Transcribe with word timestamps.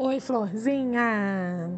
Oi, 0.00 0.20
Florzinha! 0.20 1.68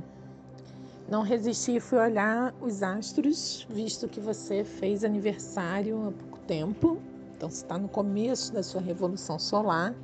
Não 1.09 1.23
resisti 1.23 1.77
e 1.77 1.81
fui 1.81 1.99
olhar 1.99 2.55
os 2.61 2.83
astros, 2.83 3.67
visto 3.71 4.07
que 4.07 4.21
você 4.21 4.63
fez 4.63 5.05
aniversário 5.05 6.07
há 6.07 6.13
pouco 6.13 6.39
tempo. 6.41 7.01
Então, 7.35 7.49
você 7.49 7.65
está 7.65 7.79
no 7.79 7.89
começo 7.89 8.53
da 8.53 8.63
sua 8.63 8.83
revolução 8.83 9.39
solar. 9.39 9.95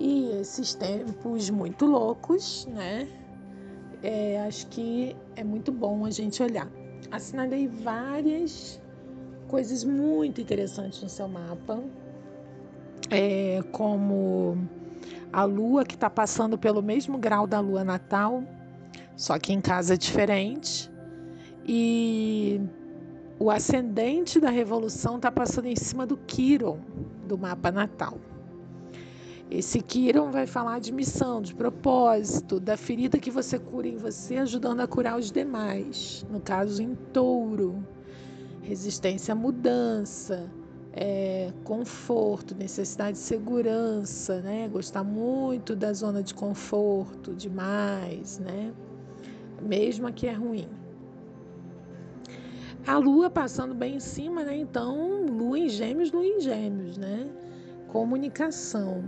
E 0.00 0.30
esses 0.40 0.74
tempos 0.74 1.50
muito 1.50 1.84
loucos, 1.84 2.64
né? 2.64 3.06
É, 4.02 4.40
acho 4.46 4.66
que 4.68 5.14
é 5.36 5.44
muito 5.44 5.70
bom 5.70 6.06
a 6.06 6.10
gente 6.10 6.42
olhar. 6.42 6.72
Assinalei 7.10 7.68
várias 7.68 8.80
coisas 9.48 9.84
muito 9.84 10.40
interessantes 10.40 11.02
no 11.02 11.10
seu 11.10 11.28
mapa, 11.28 11.78
é, 13.10 13.62
como 13.70 14.56
a 15.32 15.44
lua 15.44 15.84
que 15.84 15.94
está 15.94 16.10
passando 16.10 16.58
pelo 16.58 16.82
mesmo 16.82 17.16
grau 17.16 17.46
da 17.46 17.58
lua 17.58 17.82
natal, 17.82 18.44
só 19.16 19.38
que 19.38 19.52
em 19.52 19.60
casa 19.60 19.96
diferente, 19.96 20.90
e 21.66 22.60
o 23.38 23.50
ascendente 23.50 24.38
da 24.38 24.50
revolução 24.50 25.16
está 25.16 25.30
passando 25.30 25.66
em 25.66 25.76
cima 25.76 26.06
do 26.06 26.16
Quiron, 26.16 26.78
do 27.26 27.38
mapa 27.38 27.70
natal. 27.70 28.18
Esse 29.50 29.80
Quiron 29.82 30.30
vai 30.30 30.46
falar 30.46 30.80
de 30.80 30.92
missão, 30.92 31.42
de 31.42 31.54
propósito, 31.54 32.58
da 32.58 32.76
ferida 32.76 33.18
que 33.18 33.30
você 33.30 33.58
cura 33.58 33.86
em 33.86 33.96
você, 33.96 34.38
ajudando 34.38 34.80
a 34.80 34.86
curar 34.86 35.18
os 35.18 35.30
demais. 35.30 36.24
No 36.30 36.40
caso, 36.40 36.82
em 36.82 36.94
touro, 37.12 37.86
resistência 38.62 39.32
à 39.32 39.34
mudança, 39.34 40.50
é, 40.92 41.50
conforto, 41.64 42.54
necessidade 42.54 43.12
de 43.12 43.18
segurança, 43.18 44.40
né? 44.40 44.68
Gostar 44.68 45.02
muito 45.02 45.74
da 45.74 45.92
zona 45.92 46.22
de 46.22 46.34
conforto 46.34 47.34
demais, 47.34 48.38
né? 48.38 48.72
Mesmo 49.60 50.12
que 50.12 50.26
é 50.26 50.32
ruim. 50.32 50.68
A 52.86 52.98
lua 52.98 53.30
passando 53.30 53.74
bem 53.74 53.96
em 53.96 54.00
cima, 54.00 54.42
né? 54.44 54.56
Então, 54.56 55.24
lua 55.24 55.58
em 55.58 55.68
gêmeos, 55.68 56.10
lua 56.10 56.26
em 56.26 56.40
gêmeos, 56.40 56.98
né? 56.98 57.28
Comunicação. 57.88 59.04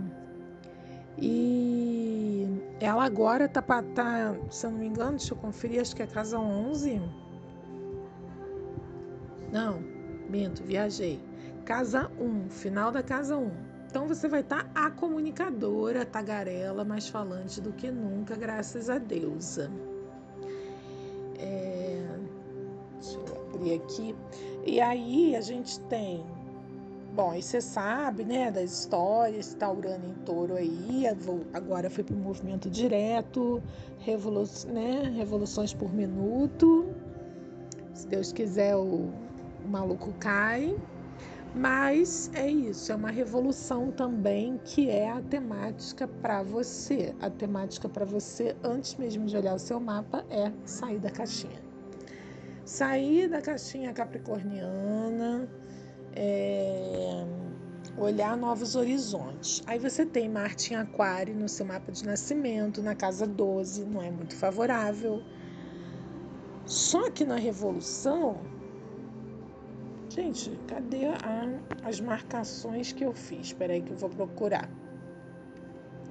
E 1.17 2.47
ela 2.79 3.03
agora 3.03 3.47
tá, 3.47 3.61
tá, 3.61 4.35
se 4.49 4.65
eu 4.65 4.71
não 4.71 4.79
me 4.79 4.87
engano, 4.87 5.17
deixa 5.17 5.33
eu 5.33 5.37
conferir, 5.37 5.81
acho 5.81 5.95
que 5.95 6.03
é 6.03 6.07
casa 6.07 6.39
11. 6.39 7.01
Não, 9.51 9.79
minto, 10.29 10.63
viajei. 10.63 11.19
Casa 11.65 12.11
1, 12.19 12.49
final 12.49 12.91
da 12.91 13.01
casa 13.01 13.35
1. 13.35 13.49
Então 13.89 14.07
você 14.07 14.27
vai 14.27 14.41
estar 14.41 14.65
tá 14.65 14.85
a 14.85 14.91
comunicadora, 14.91 16.05
tagarela, 16.05 16.85
mais 16.85 17.07
falante 17.07 17.59
do 17.59 17.71
que 17.73 17.89
nunca, 17.89 18.35
graças 18.35 18.89
a 18.89 18.99
deusa. 18.99 19.71
É, 21.39 22.05
deixa 23.01 23.17
eu 23.17 23.55
abrir 23.55 23.73
aqui. 23.73 24.15
E 24.63 24.79
aí 24.79 25.35
a 25.35 25.41
gente 25.41 25.79
tem 25.81 26.23
Bom, 27.15 27.31
aí 27.31 27.41
você 27.41 27.61
sabe, 27.61 28.25
né, 28.25 28.51
das 28.51 28.81
histórias, 28.81 29.53
Taurano 29.53 30.05
em 30.05 30.13
touro 30.25 30.57
aí, 30.57 31.05
agora 31.53 31.89
foi 31.89 32.03
para 32.03 32.13
o 32.13 32.19
movimento 32.19 32.69
direto, 32.69 33.63
revolu 33.99 34.43
né, 34.67 35.13
revoluções 35.15 35.73
por 35.73 35.93
minuto. 35.93 36.85
Se 37.93 38.05
Deus 38.05 38.33
quiser, 38.33 38.75
o, 38.75 39.09
o 39.63 39.67
maluco 39.67 40.11
cai. 40.19 40.75
Mas 41.57 42.29
é 42.33 42.51
isso, 42.51 42.91
é 42.91 42.95
uma 42.95 43.09
revolução 43.09 43.89
também 43.89 44.59
que 44.65 44.89
é 44.89 45.09
a 45.09 45.21
temática 45.21 46.05
para 46.05 46.43
você. 46.43 47.15
A 47.21 47.29
temática 47.29 47.87
para 47.87 48.03
você, 48.03 48.57
antes 48.61 48.95
mesmo 48.95 49.25
de 49.25 49.37
olhar 49.37 49.55
o 49.55 49.59
seu 49.59 49.79
mapa, 49.79 50.25
é 50.29 50.51
sair 50.65 50.99
da 50.99 51.09
caixinha. 51.09 51.63
Sair 52.65 53.29
da 53.29 53.41
caixinha 53.41 53.93
capricorniana 53.93 55.47
é, 56.15 57.25
olhar 57.97 58.35
novos 58.35 58.75
horizontes. 58.75 59.61
Aí 59.65 59.79
você 59.79 60.05
tem 60.05 60.27
Marte 60.27 60.73
em 60.73 60.77
Aquário 60.77 61.35
no 61.35 61.47
seu 61.47 61.65
mapa 61.65 61.91
de 61.91 62.05
nascimento, 62.05 62.81
na 62.81 62.95
casa 62.95 63.25
12, 63.25 63.85
não 63.85 64.01
é 64.01 64.11
muito 64.11 64.35
favorável. 64.35 65.23
Só 66.65 67.09
que 67.11 67.23
na 67.23 67.35
Revolução, 67.35 68.39
gente, 70.15 70.49
cadê 70.67 71.07
a, 71.07 71.87
as 71.87 71.99
marcações 71.99 72.93
que 72.93 73.03
eu 73.03 73.13
fiz? 73.13 73.47
Espera 73.47 73.73
aí 73.73 73.81
que 73.81 73.91
eu 73.91 73.97
vou 73.97 74.09
procurar. 74.09 74.69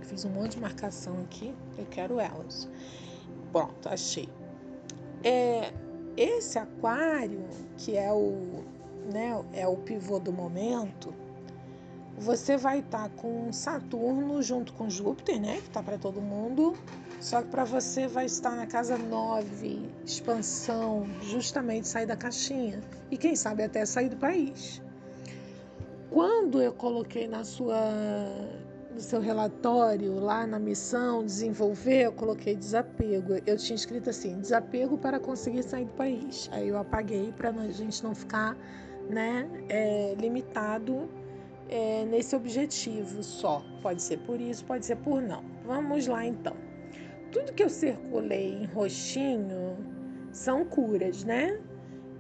Fiz 0.02 0.24
um 0.26 0.30
monte 0.30 0.52
de 0.52 0.60
marcação 0.60 1.22
aqui, 1.22 1.54
eu 1.78 1.86
quero 1.86 2.20
elas. 2.20 2.68
Pronto, 3.50 3.88
achei. 3.88 4.28
É, 5.22 5.72
esse 6.16 6.58
aquário, 6.58 7.44
que 7.78 7.96
é 7.96 8.12
o 8.12 8.62
né, 9.10 9.42
é 9.52 9.66
o 9.66 9.76
pivô 9.76 10.18
do 10.18 10.32
momento, 10.32 11.14
você 12.18 12.56
vai 12.56 12.80
estar 12.80 13.08
tá 13.08 13.16
com 13.16 13.52
Saturno 13.52 14.42
junto 14.42 14.72
com 14.72 14.88
Júpiter, 14.88 15.40
né, 15.40 15.56
que 15.56 15.68
está 15.68 15.82
para 15.82 15.98
todo 15.98 16.20
mundo, 16.20 16.74
só 17.20 17.42
que 17.42 17.48
para 17.48 17.64
você 17.64 18.06
vai 18.06 18.26
estar 18.26 18.50
na 18.50 18.66
casa 18.66 18.96
9, 18.96 19.88
expansão, 20.04 21.06
justamente 21.22 21.88
sair 21.88 22.06
da 22.06 22.16
caixinha 22.16 22.80
e 23.10 23.16
quem 23.16 23.34
sabe 23.34 23.62
até 23.62 23.84
sair 23.84 24.08
do 24.08 24.16
país. 24.16 24.82
Quando 26.10 26.62
eu 26.62 26.72
coloquei 26.72 27.26
na 27.26 27.42
sua 27.44 27.90
no 28.94 29.00
seu 29.00 29.20
relatório 29.20 30.20
lá 30.20 30.46
na 30.46 30.58
missão 30.58 31.24
desenvolver, 31.24 32.04
eu 32.04 32.12
coloquei 32.12 32.54
desapego. 32.54 33.34
Eu 33.44 33.56
tinha 33.56 33.74
escrito 33.74 34.10
assim: 34.10 34.38
desapego 34.38 34.96
para 34.96 35.18
conseguir 35.18 35.64
sair 35.64 35.86
do 35.86 35.92
país. 35.94 36.48
Aí 36.52 36.68
eu 36.68 36.78
apaguei 36.78 37.32
para 37.32 37.50
a 37.50 37.68
gente 37.70 38.04
não 38.04 38.14
ficar 38.14 38.56
né, 39.10 39.48
é, 39.68 40.14
limitado 40.16 41.08
é, 41.68 42.04
nesse 42.04 42.34
objetivo 42.34 43.22
só. 43.22 43.62
Pode 43.82 44.02
ser 44.02 44.18
por 44.18 44.40
isso, 44.40 44.64
pode 44.64 44.86
ser 44.86 44.96
por 44.96 45.20
não. 45.22 45.44
Vamos 45.64 46.06
lá 46.06 46.24
então. 46.24 46.56
Tudo 47.30 47.52
que 47.52 47.62
eu 47.62 47.70
circulei 47.70 48.52
em 48.54 48.66
roxinho 48.66 49.76
são 50.32 50.64
curas, 50.64 51.24
né? 51.24 51.60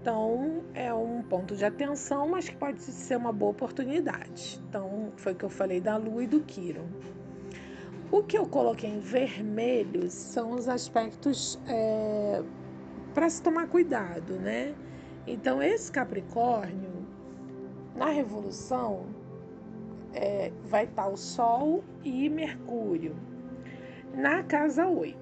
Então 0.00 0.62
é 0.74 0.92
um 0.92 1.22
ponto 1.22 1.56
de 1.56 1.64
atenção, 1.64 2.28
mas 2.28 2.48
que 2.48 2.56
pode 2.56 2.80
ser 2.80 3.16
uma 3.16 3.32
boa 3.32 3.52
oportunidade. 3.52 4.60
Então 4.68 5.12
foi 5.16 5.32
o 5.32 5.36
que 5.36 5.44
eu 5.44 5.50
falei 5.50 5.80
da 5.80 5.96
lua 5.96 6.24
e 6.24 6.26
do 6.26 6.40
Quiro. 6.40 6.84
O 8.12 8.22
que 8.22 8.36
eu 8.36 8.46
coloquei 8.46 8.90
em 8.90 9.00
vermelho 9.00 10.10
são 10.10 10.52
os 10.52 10.68
aspectos 10.68 11.58
é, 11.66 12.42
para 13.14 13.28
se 13.30 13.42
tomar 13.42 13.66
cuidado, 13.68 14.34
né? 14.34 14.74
Então, 15.26 15.62
esse 15.62 15.90
Capricórnio, 15.90 17.06
na 17.96 18.10
Revolução, 18.10 19.06
é, 20.14 20.52
vai 20.64 20.84
estar 20.84 21.08
o 21.08 21.16
Sol 21.16 21.82
e 22.04 22.28
Mercúrio 22.28 23.14
na 24.14 24.42
casa 24.44 24.86
8, 24.86 25.16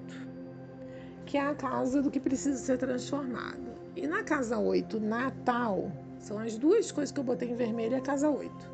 que 1.25 1.37
é 1.37 1.41
a 1.41 1.55
casa 1.55 2.01
do 2.01 2.11
que 2.11 2.19
precisa 2.19 2.57
ser 2.57 2.77
transformado. 2.77 3.73
E 3.95 4.07
na 4.07 4.23
casa 4.23 4.57
8, 4.57 4.99
Natal, 4.99 5.91
são 6.19 6.39
as 6.39 6.57
duas 6.57 6.91
coisas 6.91 7.11
que 7.11 7.19
eu 7.19 7.23
botei 7.23 7.49
em 7.49 7.55
vermelho, 7.55 7.95
é 7.95 7.97
a 7.97 8.01
casa 8.01 8.29
8. 8.29 8.71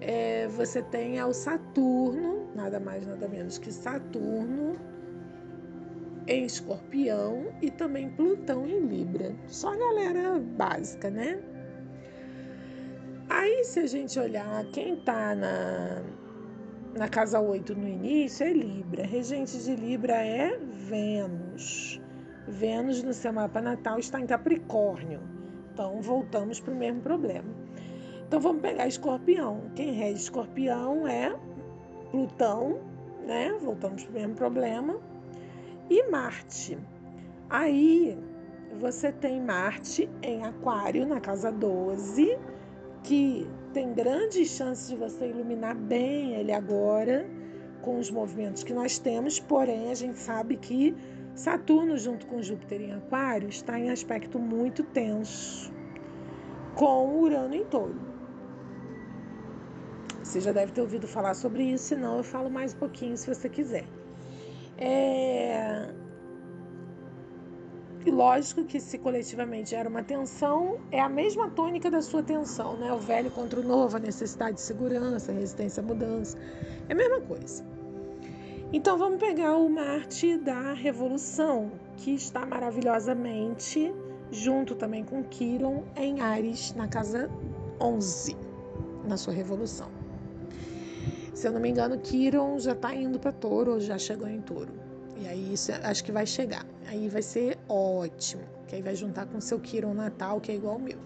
É, 0.00 0.46
você 0.48 0.82
tem 0.82 1.22
o 1.22 1.32
Saturno, 1.32 2.46
nada 2.54 2.78
mais, 2.78 3.06
nada 3.06 3.26
menos 3.26 3.58
que 3.58 3.72
Saturno, 3.72 4.76
em 6.26 6.44
Escorpião 6.44 7.46
e 7.62 7.70
também 7.70 8.10
Plutão 8.10 8.66
em 8.66 8.80
Libra. 8.80 9.34
Só 9.46 9.72
a 9.72 9.76
galera 9.76 10.38
básica, 10.38 11.08
né? 11.10 11.40
Aí, 13.46 13.62
se 13.62 13.78
a 13.78 13.86
gente 13.86 14.18
olhar 14.18 14.64
quem 14.72 14.96
tá 14.96 15.32
na, 15.32 16.02
na 16.98 17.08
casa 17.08 17.38
8 17.38 17.76
no 17.76 17.86
início, 17.86 18.44
é 18.44 18.52
Libra. 18.52 19.06
Regente 19.06 19.56
de 19.62 19.76
Libra 19.76 20.14
é 20.14 20.58
Vênus. 20.58 22.00
Vênus 22.48 23.04
no 23.04 23.14
seu 23.14 23.32
mapa 23.32 23.60
natal 23.60 24.00
está 24.00 24.20
em 24.20 24.26
Capricórnio. 24.26 25.20
Então, 25.72 26.02
voltamos 26.02 26.58
para 26.58 26.74
o 26.74 26.76
mesmo 26.76 27.02
problema. 27.02 27.48
Então, 28.26 28.40
vamos 28.40 28.62
pegar 28.62 28.88
Escorpião. 28.88 29.70
Quem 29.76 29.92
rege 29.92 30.22
Escorpião 30.22 31.06
é 31.06 31.32
Plutão, 32.10 32.80
né? 33.24 33.56
Voltamos 33.60 34.02
para 34.02 34.10
o 34.10 34.14
mesmo 34.14 34.34
problema 34.34 34.98
e 35.88 36.02
Marte. 36.10 36.76
Aí 37.48 38.18
você 38.80 39.12
tem 39.12 39.40
Marte 39.40 40.10
em 40.20 40.42
Aquário, 40.42 41.06
na 41.06 41.20
casa 41.20 41.52
12, 41.52 42.36
que 43.06 43.48
tem 43.72 43.94
grandes 43.94 44.48
chances 44.50 44.88
de 44.88 44.96
você 44.96 45.28
iluminar 45.28 45.76
bem 45.76 46.34
ele 46.34 46.52
agora, 46.52 47.24
com 47.80 47.98
os 48.00 48.10
movimentos 48.10 48.64
que 48.64 48.74
nós 48.74 48.98
temos, 48.98 49.38
porém 49.38 49.90
a 49.90 49.94
gente 49.94 50.18
sabe 50.18 50.56
que 50.56 50.94
Saturno, 51.34 51.96
junto 51.96 52.26
com 52.26 52.42
Júpiter 52.42 52.80
em 52.80 52.92
Aquário, 52.92 53.48
está 53.48 53.78
em 53.78 53.90
aspecto 53.90 54.38
muito 54.38 54.82
tenso 54.82 55.72
com 56.74 57.20
Urano 57.20 57.54
em 57.54 57.64
touro. 57.64 58.00
Você 60.22 60.40
já 60.40 60.50
deve 60.50 60.72
ter 60.72 60.80
ouvido 60.80 61.06
falar 61.06 61.34
sobre 61.34 61.62
isso, 61.62 61.84
senão 61.84 62.16
eu 62.16 62.24
falo 62.24 62.50
mais 62.50 62.74
um 62.74 62.78
pouquinho 62.78 63.16
se 63.16 63.32
você 63.32 63.48
quiser. 63.48 63.84
É... 64.76 65.88
E 68.06 68.10
lógico 68.10 68.62
que 68.62 68.78
se 68.78 68.98
coletivamente 68.98 69.70
gera 69.70 69.88
uma 69.88 70.00
tensão, 70.00 70.78
é 70.92 71.00
a 71.00 71.08
mesma 71.08 71.50
tônica 71.50 71.90
da 71.90 72.00
sua 72.00 72.22
tensão, 72.22 72.76
né? 72.76 72.92
O 72.92 73.00
velho 73.00 73.32
contra 73.32 73.58
o 73.58 73.64
novo, 73.64 73.96
a 73.96 73.98
necessidade 73.98 74.54
de 74.54 74.60
segurança, 74.60 75.32
resistência 75.32 75.82
à 75.82 75.84
mudança. 75.84 76.38
É 76.88 76.92
a 76.92 76.94
mesma 76.94 77.20
coisa. 77.20 77.64
Então 78.72 78.96
vamos 78.96 79.18
pegar 79.18 79.56
o 79.56 79.68
Marte 79.68 80.38
da 80.38 80.72
Revolução, 80.72 81.72
que 81.96 82.12
está 82.12 82.46
maravilhosamente 82.46 83.92
junto 84.30 84.76
também 84.76 85.02
com 85.04 85.24
Quiron 85.24 85.82
em 85.96 86.20
Ares, 86.20 86.74
na 86.74 86.86
casa 86.86 87.28
11, 87.80 88.36
na 89.04 89.16
sua 89.16 89.32
revolução. 89.32 89.88
Se 91.34 91.48
eu 91.48 91.52
não 91.52 91.60
me 91.60 91.70
engano, 91.70 91.98
Quiron 91.98 92.56
já 92.60 92.72
está 92.72 92.94
indo 92.94 93.18
para 93.18 93.32
Touro, 93.32 93.72
ou 93.72 93.80
já 93.80 93.98
chegou 93.98 94.28
em 94.28 94.40
Touro. 94.40 94.72
E 95.16 95.26
aí 95.26 95.52
isso 95.54 95.72
acho 95.82 96.04
que 96.04 96.12
vai 96.12 96.24
chegar. 96.24 96.64
Aí 96.88 97.08
vai 97.08 97.22
ser 97.22 97.58
ótimo, 97.68 98.42
que 98.68 98.76
aí 98.76 98.82
vai 98.82 98.94
juntar 98.94 99.26
com 99.26 99.38
o 99.38 99.40
seu 99.40 99.58
Quiron 99.58 99.94
natal, 99.94 100.40
que 100.40 100.52
é 100.52 100.54
igual 100.54 100.74
ao 100.74 100.80
meu. 100.80 100.98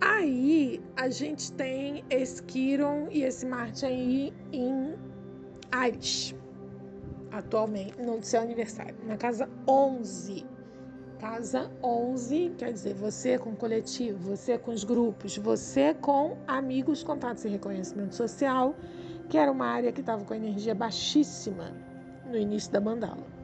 Aí 0.00 0.80
a 0.96 1.08
gente 1.08 1.52
tem 1.52 2.04
esse 2.10 2.42
Quiron 2.42 3.08
e 3.10 3.22
esse 3.22 3.46
Marte 3.46 3.86
aí 3.86 4.32
em 4.52 4.94
Ares, 5.70 6.34
atualmente, 7.30 8.00
no 8.00 8.22
seu 8.22 8.40
aniversário, 8.40 8.96
na 9.06 9.16
casa 9.16 9.48
11. 9.68 10.46
Casa 11.20 11.70
11 11.82 12.54
quer 12.56 12.72
dizer 12.72 12.94
você 12.94 13.38
com 13.38 13.50
o 13.50 13.56
coletivo, 13.56 14.18
você 14.18 14.56
com 14.56 14.72
os 14.72 14.84
grupos, 14.84 15.36
você 15.36 15.92
com 15.94 16.36
amigos, 16.46 17.02
contatos 17.02 17.44
e 17.44 17.48
reconhecimento 17.48 18.14
social, 18.14 18.76
que 19.28 19.36
era 19.36 19.50
uma 19.50 19.66
área 19.66 19.92
que 19.92 20.00
estava 20.00 20.24
com 20.24 20.32
energia 20.32 20.74
baixíssima 20.76 21.72
no 22.24 22.36
início 22.36 22.70
da 22.70 22.80
mandala. 22.80 23.37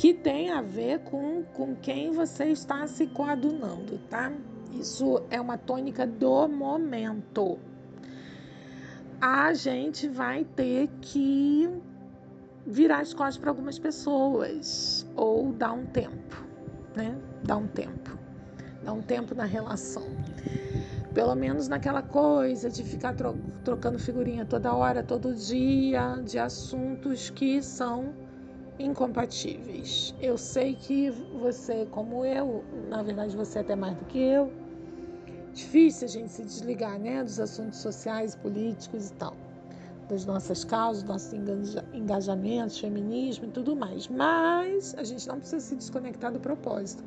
Que 0.00 0.14
tem 0.14 0.50
a 0.50 0.62
ver 0.62 1.00
com, 1.00 1.42
com 1.52 1.76
quem 1.76 2.10
você 2.10 2.46
está 2.46 2.86
se 2.86 3.06
coadunando, 3.08 3.98
tá? 4.08 4.32
Isso 4.72 5.22
é 5.30 5.38
uma 5.38 5.58
tônica 5.58 6.06
do 6.06 6.48
momento 6.48 7.58
a 9.20 9.52
gente 9.52 10.08
vai 10.08 10.44
ter 10.44 10.88
que 11.02 11.68
virar 12.66 13.00
as 13.00 13.12
costas 13.12 13.36
para 13.36 13.50
algumas 13.50 13.78
pessoas 13.78 15.06
ou 15.14 15.52
dar 15.52 15.72
um 15.72 15.84
tempo, 15.84 16.42
né? 16.96 17.14
Dar 17.44 17.58
um 17.58 17.66
tempo. 17.66 18.18
Dar 18.82 18.94
um 18.94 19.02
tempo 19.02 19.34
na 19.34 19.44
relação. 19.44 20.04
Pelo 21.12 21.34
menos 21.34 21.68
naquela 21.68 22.00
coisa 22.00 22.70
de 22.70 22.82
ficar 22.82 23.14
tro 23.14 23.36
trocando 23.62 23.98
figurinha 23.98 24.46
toda 24.46 24.72
hora, 24.72 25.02
todo 25.02 25.34
dia, 25.34 26.16
de 26.24 26.38
assuntos 26.38 27.28
que 27.28 27.60
são 27.60 28.14
incompatíveis. 28.80 30.14
Eu 30.20 30.38
sei 30.38 30.74
que 30.74 31.10
você, 31.10 31.86
como 31.90 32.24
eu, 32.24 32.64
na 32.88 33.02
verdade 33.02 33.36
você 33.36 33.58
é 33.58 33.60
até 33.60 33.76
mais 33.76 33.96
do 33.96 34.04
que 34.06 34.18
eu, 34.18 34.50
difícil 35.52 36.06
a 36.06 36.10
gente 36.10 36.32
se 36.32 36.42
desligar 36.42 36.98
né, 36.98 37.22
dos 37.22 37.38
assuntos 37.38 37.78
sociais, 37.80 38.34
políticos 38.34 39.10
e 39.10 39.12
tal, 39.14 39.36
das 40.08 40.24
nossas 40.24 40.64
causas, 40.64 41.02
nossos 41.04 41.32
engajamentos, 41.92 42.78
feminismo 42.78 43.46
e 43.46 43.50
tudo 43.50 43.76
mais. 43.76 44.08
Mas 44.08 44.94
a 44.96 45.04
gente 45.04 45.26
não 45.28 45.38
precisa 45.38 45.60
se 45.60 45.76
desconectar 45.76 46.32
do 46.32 46.40
propósito, 46.40 47.04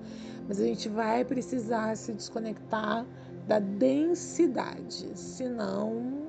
mas 0.48 0.60
a 0.60 0.66
gente 0.66 0.88
vai 0.90 1.26
precisar 1.26 1.96
se 1.96 2.14
desconectar 2.14 3.06
da 3.48 3.60
densidade, 3.60 5.18
senão 5.18 6.24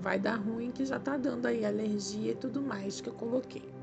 vai 0.00 0.18
dar 0.18 0.36
ruim 0.36 0.70
que 0.70 0.84
já 0.84 0.96
está 0.96 1.16
dando 1.16 1.46
aí 1.46 1.64
alergia 1.64 2.32
e 2.32 2.34
tudo 2.34 2.60
mais 2.62 3.00
que 3.00 3.08
eu 3.08 3.14
coloquei. 3.14 3.79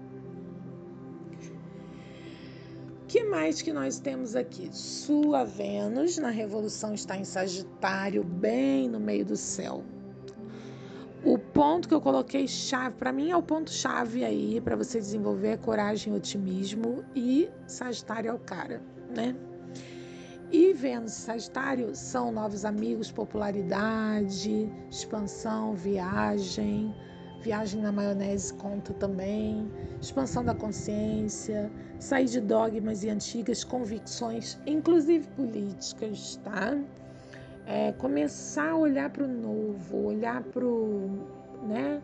Que 3.08 3.24
mais 3.24 3.62
que 3.62 3.72
nós 3.72 4.00
temos 4.00 4.36
aqui? 4.36 4.70
Sua 4.72 5.46
Vênus 5.46 6.18
na 6.18 6.30
Revolução 6.30 6.94
está 6.94 7.18
em 7.18 7.24
Sagitário, 7.24 8.24
bem 8.24 8.90
no 8.90 9.00
meio 9.00 9.26
do 9.26 9.38
céu. 9.38 9.84
O 11.24 11.38
ponto 11.38 11.88
que 11.88 11.94
eu 11.94 12.02
coloquei 12.02 12.48
chave, 12.48 12.96
para 12.96 13.14
mim 13.14 13.32
é 13.32 13.38
o 13.38 13.42
ponto 13.42 13.72
chave 13.72 14.24
aí 14.26 14.60
para 14.60 14.76
você 14.76 15.00
desenvolver 15.00 15.58
coragem, 15.60 16.14
otimismo 16.14 17.04
e 17.16 17.50
Sagitário 17.66 18.30
é 18.30 18.34
o 18.34 18.40
cara, 18.40 18.82
né? 19.10 19.36
E 20.52 20.74
Vênus 20.74 21.14
e 21.14 21.22
Sagitário 21.22 21.96
são 21.96 22.32
novos 22.32 22.66
amigos, 22.66 23.10
popularidade, 23.10 24.70
expansão, 24.90 25.74
viagem, 25.74 26.94
Viagem 27.48 27.82
na 27.82 27.94
maionese 27.94 28.54
conta 28.56 28.94
também. 28.96 29.72
Expansão 30.02 30.44
da 30.44 30.54
consciência, 30.54 31.72
sair 31.98 32.26
de 32.26 32.42
dogmas 32.42 33.06
e 33.06 33.10
antigas 33.10 33.64
convicções, 33.64 34.60
inclusive 34.68 35.26
políticas, 35.30 36.36
tá? 36.44 36.78
É, 37.66 37.94
começar 37.94 38.72
a 38.72 38.76
olhar 38.76 39.10
para 39.12 39.24
o 39.24 39.30
novo, 39.30 40.08
olhar 40.08 40.44
para 40.44 40.66
né, 41.66 42.02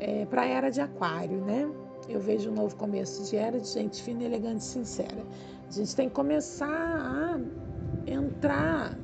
é, 0.00 0.26
a 0.28 0.46
era 0.46 0.68
de 0.68 0.80
aquário, 0.80 1.40
né? 1.44 1.72
Eu 2.08 2.18
vejo 2.18 2.50
um 2.50 2.54
novo 2.54 2.74
começo 2.74 3.30
de 3.30 3.36
era 3.36 3.60
de 3.60 3.68
gente 3.68 4.02
fina, 4.02 4.24
elegante 4.24 4.62
e 4.62 4.64
sincera. 4.64 5.24
A 5.68 5.72
gente 5.72 5.94
tem 5.94 6.08
que 6.08 6.14
começar 6.16 6.66
a 6.66 7.38
entrar 8.04 8.98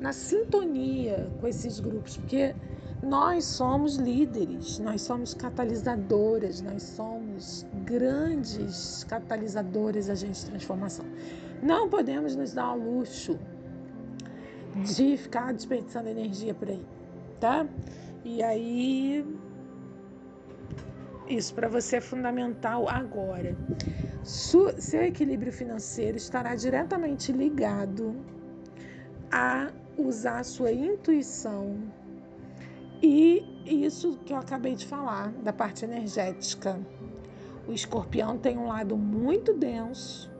na 0.00 0.14
sintonia 0.14 1.30
com 1.38 1.46
esses 1.46 1.80
grupos, 1.80 2.16
porque 2.16 2.54
nós 3.02 3.44
somos 3.44 3.96
líderes, 3.96 4.78
nós 4.78 5.02
somos 5.02 5.34
catalisadoras, 5.34 6.60
nós 6.60 6.82
somos 6.84 7.66
grandes 7.84 9.04
catalisadoras 9.04 10.08
agentes 10.08 10.44
de 10.44 10.50
transformação. 10.50 11.04
Não 11.60 11.88
podemos 11.88 12.36
nos 12.36 12.52
dar 12.52 12.64
ao 12.64 12.78
luxo 12.78 13.38
de 14.84 15.16
ficar 15.16 15.52
desperdiçando 15.52 16.08
energia 16.08 16.54
por 16.54 16.68
aí, 16.68 16.84
tá? 17.40 17.66
E 18.24 18.40
aí, 18.40 19.26
isso 21.28 21.52
para 21.54 21.68
você 21.68 21.96
é 21.96 22.00
fundamental 22.00 22.88
agora. 22.88 23.56
Seu 24.22 25.02
equilíbrio 25.02 25.52
financeiro 25.52 26.16
estará 26.16 26.54
diretamente 26.54 27.32
ligado 27.32 28.14
a 29.30 29.72
usar 29.98 30.38
a 30.38 30.44
sua 30.44 30.70
intuição 30.70 31.76
e 33.02 33.44
isso 33.66 34.18
que 34.24 34.32
eu 34.32 34.36
acabei 34.36 34.74
de 34.74 34.86
falar, 34.86 35.32
da 35.42 35.52
parte 35.52 35.84
energética. 35.84 36.78
O 37.66 37.72
escorpião 37.72 38.38
tem 38.38 38.56
um 38.56 38.68
lado 38.68 38.96
muito 38.96 39.54
denso 39.54 40.30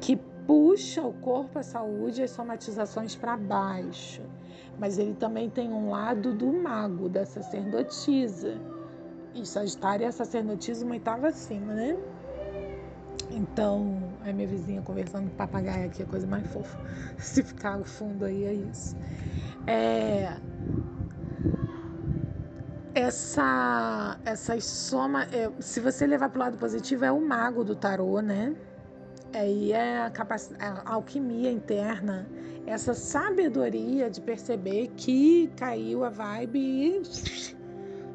que 0.00 0.16
puxa 0.46 1.02
o 1.02 1.12
corpo, 1.12 1.58
a 1.58 1.62
saúde 1.62 2.20
e 2.20 2.24
as 2.24 2.30
somatizações 2.30 3.14
para 3.14 3.36
baixo. 3.36 4.22
Mas 4.78 4.98
ele 4.98 5.14
também 5.14 5.48
tem 5.48 5.70
um 5.70 5.90
lado 5.90 6.34
do 6.34 6.52
mago, 6.52 7.08
da 7.08 7.24
sacerdotisa. 7.24 8.56
E 9.34 9.46
Sagitário 9.46 10.04
é 10.04 10.08
a 10.08 10.12
sacerdotisa 10.12 10.84
uma 10.84 10.94
oitava 10.94 11.28
acima, 11.28 11.72
né? 11.74 11.96
Então, 13.30 14.12
é 14.24 14.32
minha 14.32 14.46
vizinha 14.46 14.82
conversando 14.82 15.30
com 15.30 15.36
papagaio 15.36 15.86
aqui, 15.86 16.02
a 16.02 16.06
coisa 16.06 16.26
mais 16.26 16.46
fofa. 16.48 16.78
Se 17.18 17.42
ficar 17.42 17.78
o 17.78 17.84
fundo 17.84 18.24
aí, 18.24 18.44
é 18.44 18.52
isso. 18.52 18.96
É, 19.66 20.36
essa 23.02 24.18
essa 24.24 24.60
soma, 24.60 25.24
é, 25.24 25.50
se 25.60 25.80
você 25.80 26.06
levar 26.06 26.28
para 26.28 26.36
o 26.36 26.40
lado 26.40 26.58
positivo, 26.58 27.04
é 27.04 27.10
o 27.10 27.20
mago 27.20 27.64
do 27.64 27.74
tarô, 27.74 28.20
né? 28.20 28.54
Aí 29.34 29.72
é 29.72 30.02
a, 30.02 30.10
capacidade, 30.10 30.82
a 30.84 30.94
alquimia 30.94 31.50
interna, 31.50 32.28
essa 32.66 32.94
sabedoria 32.94 34.08
de 34.08 34.20
perceber 34.20 34.88
que 34.96 35.50
caiu 35.56 36.04
a 36.04 36.10
vibe 36.10 36.58
e 36.58 37.02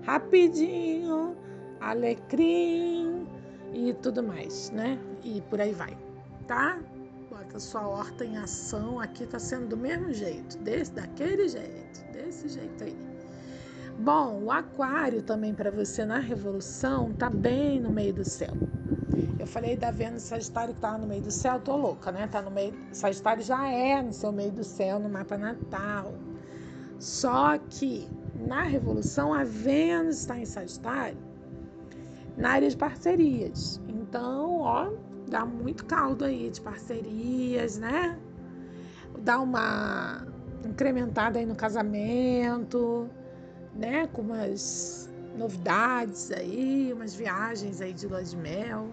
rapidinho, 0.04 1.36
alecrim 1.82 3.28
e 3.74 3.94
tudo 4.02 4.24
mais, 4.24 4.70
né? 4.72 4.98
E 5.24 5.42
por 5.50 5.60
aí 5.60 5.74
vai, 5.74 5.98
tá? 6.48 6.80
Bota 7.30 7.60
sua 7.60 7.86
horta 7.88 8.24
em 8.24 8.38
ação, 8.38 9.02
aqui 9.02 9.26
tá 9.26 9.40
sendo 9.40 9.68
do 9.68 9.78
mesmo 9.78 10.14
jeito, 10.14 10.58
desse, 10.60 10.94
daquele 10.94 11.50
jeito, 11.50 12.06
desse 12.14 12.48
jeito 12.48 12.84
aí. 12.86 13.17
Bom, 14.00 14.44
o 14.44 14.52
aquário 14.52 15.24
também 15.24 15.56
para 15.56 15.72
você 15.72 16.06
na 16.06 16.20
revolução 16.20 17.12
tá 17.14 17.32
bem 17.32 17.80
no 17.80 17.90
meio 17.90 18.14
do 18.14 18.24
céu. 18.24 18.54
Eu 19.40 19.48
falei 19.48 19.76
da 19.76 19.90
Vênus 19.90 20.22
Sagitário 20.22 20.76
que 20.76 20.80
tá 20.80 20.96
no 20.98 21.08
meio 21.08 21.24
do 21.24 21.32
céu, 21.32 21.60
tô 21.60 21.76
louca, 21.76 22.12
né? 22.12 22.28
Tá 22.28 22.40
no 22.40 22.52
meio. 22.52 22.76
Sagitário 22.92 23.42
já 23.42 23.68
é 23.68 24.00
no 24.02 24.14
seu 24.14 24.32
meio 24.32 24.52
do 24.52 24.64
céu 24.64 25.00
no 25.00 25.10
mapa 25.10 25.36
natal. 25.36 26.14
Só 27.00 27.58
que 27.58 28.08
na 28.48 28.64
revolução 28.64 29.34
a 29.34 29.44
Vênus 29.44 30.20
está 30.20 30.38
em 30.38 30.46
Sagitário 30.46 31.18
na 32.38 32.52
área 32.52 32.70
de 32.70 32.78
parcerias. 32.78 33.82
Então, 33.88 34.60
ó, 34.62 34.92
dá 35.28 35.44
muito 35.44 35.86
caldo 35.86 36.24
aí 36.24 36.52
de 36.52 36.62
parcerias, 36.62 37.80
né? 37.80 38.16
Dá 39.24 39.40
uma 39.40 40.24
incrementada 40.64 41.40
aí 41.40 41.48
no 41.48 41.56
casamento 41.56 43.10
né, 43.78 44.08
com 44.12 44.22
umas 44.22 45.10
novidades 45.38 46.32
aí, 46.32 46.92
umas 46.92 47.14
viagens 47.14 47.80
aí 47.80 47.94
de 47.94 48.08
lua 48.08 48.24
de 48.24 48.36
mel. 48.36 48.88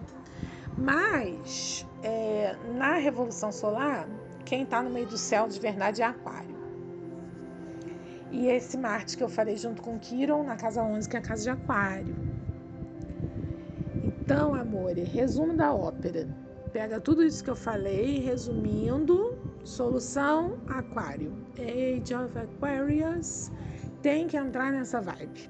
Mas 0.77 1.85
é, 2.03 2.55
na 2.77 2.95
Revolução 2.95 3.51
Solar, 3.51 4.07
quem 4.45 4.63
está 4.63 4.81
no 4.81 4.89
meio 4.89 5.07
do 5.07 5.17
céu 5.17 5.47
de 5.47 5.59
verdade 5.59 6.01
é 6.01 6.05
Aquário. 6.05 6.55
E 8.31 8.47
esse 8.47 8.77
Marte 8.77 9.17
que 9.17 9.23
eu 9.23 9.29
falei 9.29 9.55
junto 9.55 9.81
com 9.81 9.97
Quiron 9.97 10.43
na 10.43 10.55
casa 10.55 10.83
11, 10.83 11.09
que 11.09 11.15
é 11.15 11.19
a 11.19 11.21
casa 11.21 11.43
de 11.43 11.49
Aquário. 11.49 12.15
Então, 14.03 14.53
amor, 14.53 14.93
resumo 14.97 15.55
da 15.55 15.73
ópera. 15.73 16.27
Pega 16.73 16.99
tudo 16.99 17.23
isso 17.23 17.43
que 17.43 17.49
eu 17.49 17.55
falei, 17.55 18.19
resumindo, 18.19 19.37
solução 19.63 20.57
Aquário. 20.67 21.31
Age 21.57 22.13
of 22.13 22.37
Aquarius 22.37 23.51
tem 24.05 24.27
que 24.27 24.37
entrar 24.37 24.71
nessa 24.71 25.01
vibe. 25.01 25.49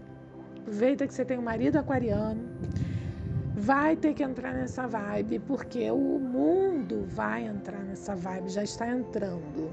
Aproveita 0.62 1.05
que 1.05 1.13
você 1.13 1.25
tem 1.25 1.38
um 1.38 1.41
marido 1.41 1.75
aquariano, 1.75 2.41
vai 3.53 3.97
ter 3.97 4.13
que 4.13 4.24
entrar 4.24 4.53
nessa 4.53 4.88
vibe, 4.88 5.39
porque 5.39 5.91
o 5.91 6.17
mundo 6.17 7.05
vai 7.05 7.45
entrar 7.45 7.83
nessa 7.83 8.15
vibe, 8.15 8.47
já 8.47 8.63
está 8.63 8.88
entrando. 8.88 9.69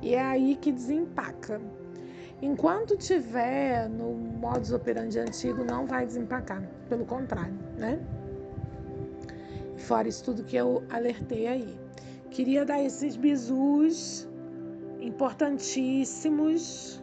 E 0.00 0.14
é 0.14 0.22
aí 0.22 0.54
que 0.54 0.70
desempaca. 0.70 1.60
Enquanto 2.40 2.96
tiver 2.96 3.88
no 3.88 4.14
modus 4.14 4.70
operandi 4.70 5.18
antigo, 5.18 5.64
não 5.64 5.84
vai 5.84 6.06
desempacar, 6.06 6.62
pelo 6.88 7.04
contrário, 7.04 7.58
né? 7.76 7.98
Fora 9.78 10.06
isso 10.06 10.22
tudo 10.22 10.44
que 10.44 10.54
eu 10.54 10.84
alertei 10.90 11.48
aí. 11.48 11.76
Queria 12.30 12.64
dar 12.64 12.80
esses 12.80 13.16
bisus 13.16 14.28
importantíssimos 15.00 17.01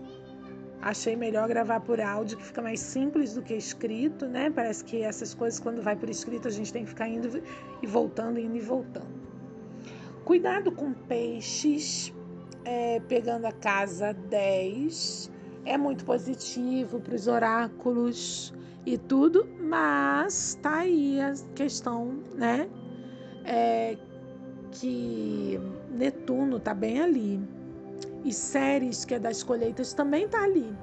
Achei 0.82 1.14
melhor 1.14 1.48
gravar 1.50 1.82
por 1.82 2.00
áudio, 2.00 2.38
que 2.38 2.44
fica 2.46 2.62
mais 2.62 2.80
simples 2.80 3.34
do 3.34 3.42
que 3.42 3.54
escrito, 3.54 4.26
né? 4.26 4.50
Parece 4.50 4.84
que 4.86 5.02
essas 5.02 5.34
coisas, 5.34 5.60
quando 5.60 5.82
vai 5.82 5.96
por 5.96 6.10
escrito, 6.10 6.48
a 6.48 6.52
gente 6.52 6.72
tem 6.72 6.84
que 6.84 6.90
ficar 6.90 7.10
indo 7.10 7.44
e 7.82 7.88
voltando, 7.88 8.40
indo 8.40 8.56
e 8.56 8.62
voltando. 8.62 9.20
Cuidado 10.24 10.72
com 10.72 10.94
peixes, 10.94 12.14
é, 12.64 13.02
pegando 13.02 13.46
a 13.46 13.52
casa 13.52 14.14
10. 14.14 15.30
É 15.66 15.78
muito 15.78 16.06
positivo 16.06 17.02
para 17.02 17.14
os 17.14 17.28
oráculos 17.28 18.54
e 18.86 18.98
tudo, 18.98 19.50
mas 19.60 20.58
tá 20.62 20.78
aí 20.78 21.20
a 21.20 21.34
questão, 21.54 22.24
né? 22.36 22.70
É, 23.44 23.98
que 24.72 25.60
Netuno 25.92 26.58
tá 26.58 26.74
bem 26.74 27.02
ali 27.02 27.59
e 28.24 28.34
Ceres, 28.34 29.06
que 29.06 29.16
é 29.16 29.20
das 29.20 29.44
colheitas, 29.44 29.94
também 29.94 30.26
está 30.26 30.44
ali. 30.44 30.76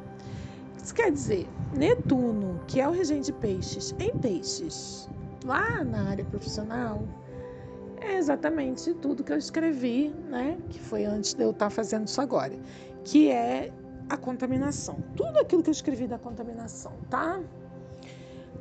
Isso 0.83 0.95
quer 0.95 1.11
dizer, 1.11 1.49
Netuno, 1.77 2.61
que 2.67 2.81
é 2.81 2.89
o 2.89 2.93
regente 2.93 3.27
de 3.27 3.33
peixes, 3.33 3.95
em 3.99 4.17
peixes, 4.19 5.09
lá 5.45 5.83
na 5.83 6.11
área 6.11 6.25
profissional, 6.25 7.03
é 8.01 8.17
exatamente 8.17 8.95
tudo 8.95 9.25
que 9.25 9.33
eu 9.33 9.39
escrevi, 9.39 10.15
né? 10.29 10.57
Que 10.71 10.79
foi 10.79 11.05
antes 11.05 11.35
de 11.35 11.43
eu 11.43 11.51
estar 11.51 11.67
tá 11.67 11.71
fazendo 11.71 12.07
isso 12.07 12.21
agora, 12.21 12.57
que 13.05 13.31
é 13.31 13.73
a 14.09 14.17
contaminação. 14.17 14.99
Tudo 15.17 15.39
aquilo 15.41 15.63
que 15.63 15.71
eu 15.71 15.73
escrevi 15.73 16.07
da 16.07 16.19
contaminação, 16.19 16.93
tá? 17.11 17.41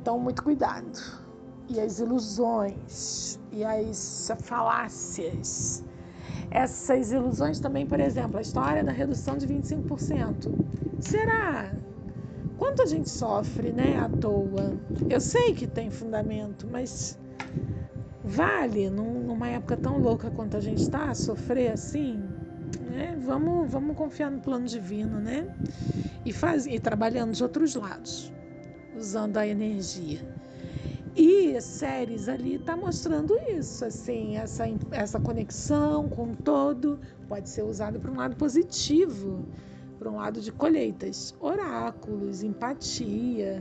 Então, 0.00 0.18
muito 0.18 0.42
cuidado. 0.42 0.98
E 1.68 1.80
as 1.80 1.98
ilusões, 1.98 3.38
e 3.52 3.64
as 3.64 4.30
falácias, 4.40 5.84
essas 6.50 7.12
ilusões 7.12 7.60
também, 7.60 7.86
por 7.86 8.00
exemplo, 8.00 8.38
a 8.38 8.40
história 8.40 8.82
da 8.82 8.92
redução 8.92 9.36
de 9.36 9.46
25%. 9.46 10.52
Será? 11.00 11.72
Quanto 12.56 12.82
a 12.82 12.86
gente 12.86 13.10
sofre, 13.10 13.72
né, 13.72 13.98
à 13.98 14.08
toa? 14.08 14.74
Eu 15.10 15.20
sei 15.20 15.54
que 15.54 15.66
tem 15.66 15.90
fundamento, 15.90 16.66
mas 16.70 17.18
vale 18.24 18.88
numa 18.88 19.48
época 19.48 19.76
tão 19.76 19.98
louca 19.98 20.30
quanto 20.30 20.56
a 20.56 20.60
gente 20.60 20.82
está 20.82 21.14
sofrer 21.14 21.72
assim? 21.72 22.22
Né? 22.90 23.16
Vamos, 23.20 23.70
vamos 23.70 23.96
confiar 23.96 24.30
no 24.30 24.40
plano 24.40 24.66
divino, 24.66 25.20
né? 25.20 25.54
E, 26.24 26.32
faz, 26.32 26.66
e 26.66 26.78
trabalhando 26.80 27.32
de 27.32 27.42
outros 27.42 27.74
lados, 27.74 28.32
usando 28.96 29.36
a 29.36 29.46
energia. 29.46 30.35
E 31.16 31.58
séries 31.62 32.28
ali 32.28 32.56
está 32.56 32.76
mostrando 32.76 33.38
isso, 33.48 33.86
assim, 33.86 34.36
essa, 34.36 34.64
essa 34.90 35.18
conexão 35.18 36.10
com 36.10 36.32
o 36.32 36.36
todo 36.36 37.00
pode 37.26 37.48
ser 37.48 37.62
usado 37.62 37.98
para 37.98 38.10
um 38.10 38.16
lado 38.16 38.36
positivo, 38.36 39.42
para 39.98 40.10
um 40.10 40.16
lado 40.16 40.42
de 40.42 40.52
colheitas, 40.52 41.34
oráculos, 41.40 42.42
empatia, 42.42 43.60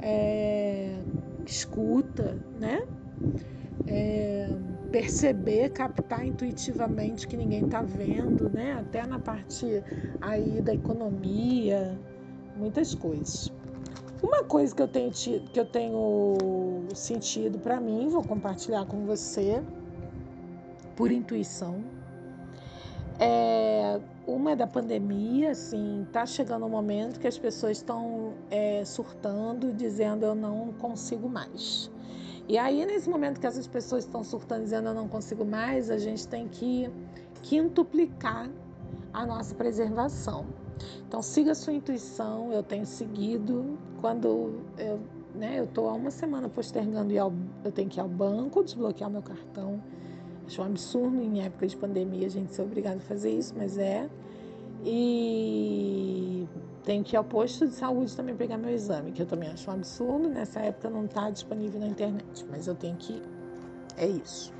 é, 0.00 0.98
escuta, 1.46 2.36
né? 2.60 2.86
É, 3.86 4.50
perceber, 4.90 5.70
captar 5.70 6.26
intuitivamente 6.26 7.26
que 7.26 7.38
ninguém 7.38 7.64
está 7.64 7.80
vendo, 7.80 8.50
né? 8.50 8.74
Até 8.78 9.06
na 9.06 9.18
parte 9.18 9.82
aí 10.20 10.60
da 10.60 10.74
economia, 10.74 11.98
muitas 12.54 12.94
coisas. 12.94 13.50
Uma 14.22 14.44
coisa 14.44 14.74
que 14.74 14.80
eu 14.80 14.88
tenho, 14.88 15.10
tido, 15.10 15.50
que 15.50 15.58
eu 15.58 15.66
tenho 15.66 16.36
sentido 16.94 17.58
para 17.58 17.80
mim, 17.80 18.08
vou 18.08 18.22
compartilhar 18.22 18.86
com 18.86 19.04
você, 19.04 19.62
por 20.94 21.10
intuição, 21.10 21.82
é 23.18 24.00
uma 24.26 24.54
da 24.54 24.66
pandemia, 24.66 25.50
assim, 25.50 26.06
tá 26.12 26.24
chegando 26.24 26.64
um 26.64 26.68
momento 26.68 27.18
que 27.18 27.26
as 27.26 27.36
pessoas 27.36 27.78
estão 27.78 28.34
é, 28.50 28.84
surtando, 28.84 29.72
dizendo 29.72 30.24
eu 30.24 30.34
não 30.34 30.72
consigo 30.72 31.28
mais. 31.28 31.90
E 32.48 32.56
aí, 32.58 32.84
nesse 32.86 33.08
momento 33.08 33.40
que 33.40 33.46
essas 33.46 33.66
pessoas 33.66 34.04
estão 34.04 34.22
surtando, 34.22 34.62
dizendo 34.62 34.88
eu 34.88 34.94
não 34.94 35.08
consigo 35.08 35.44
mais, 35.44 35.90
a 35.90 35.98
gente 35.98 36.26
tem 36.28 36.48
que 36.48 36.90
quintuplicar 37.42 38.48
a 39.12 39.26
nossa 39.26 39.54
preservação. 39.54 40.46
Então 41.06 41.22
siga 41.22 41.52
a 41.52 41.54
sua 41.54 41.72
intuição, 41.72 42.52
eu 42.52 42.62
tenho 42.62 42.86
seguido. 42.86 43.78
Quando 44.00 44.62
eu 44.78 45.00
né, 45.34 45.58
eu 45.58 45.64
estou 45.64 45.88
há 45.88 45.94
uma 45.94 46.10
semana 46.10 46.48
postergando 46.48 47.12
e 47.12 47.16
eu 47.16 47.32
tenho 47.74 47.88
que 47.88 47.98
ir 47.98 48.02
ao 48.02 48.08
banco, 48.08 48.62
desbloquear 48.62 49.10
meu 49.10 49.22
cartão. 49.22 49.82
Acho 50.46 50.60
um 50.60 50.66
absurdo 50.66 51.22
em 51.22 51.42
época 51.42 51.66
de 51.66 51.76
pandemia 51.76 52.26
a 52.26 52.30
gente 52.30 52.52
ser 52.52 52.62
obrigado 52.62 52.96
a 52.98 53.00
fazer 53.00 53.30
isso, 53.30 53.54
mas 53.56 53.78
é. 53.78 54.08
E 54.84 56.46
tenho 56.84 57.04
que 57.04 57.14
ir 57.14 57.18
ao 57.18 57.24
posto 57.24 57.66
de 57.66 57.74
saúde 57.74 58.14
também 58.16 58.34
pegar 58.34 58.58
meu 58.58 58.70
exame, 58.70 59.12
que 59.12 59.22
eu 59.22 59.26
também 59.26 59.48
acho 59.48 59.70
um 59.70 59.74
absurdo. 59.74 60.28
Nessa 60.28 60.60
época 60.60 60.90
não 60.90 61.04
está 61.04 61.30
disponível 61.30 61.80
na 61.80 61.86
internet, 61.86 62.44
mas 62.50 62.66
eu 62.66 62.74
tenho 62.74 62.96
que 62.96 63.14
ir. 63.14 63.22
É 63.96 64.06
isso. 64.06 64.52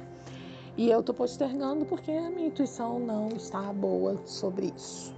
E 0.76 0.88
eu 0.90 1.00
estou 1.00 1.14
postergando 1.14 1.84
porque 1.84 2.10
a 2.10 2.30
minha 2.30 2.46
intuição 2.46 2.98
não 2.98 3.28
está 3.28 3.72
boa 3.72 4.16
sobre 4.24 4.72
isso. 4.74 5.12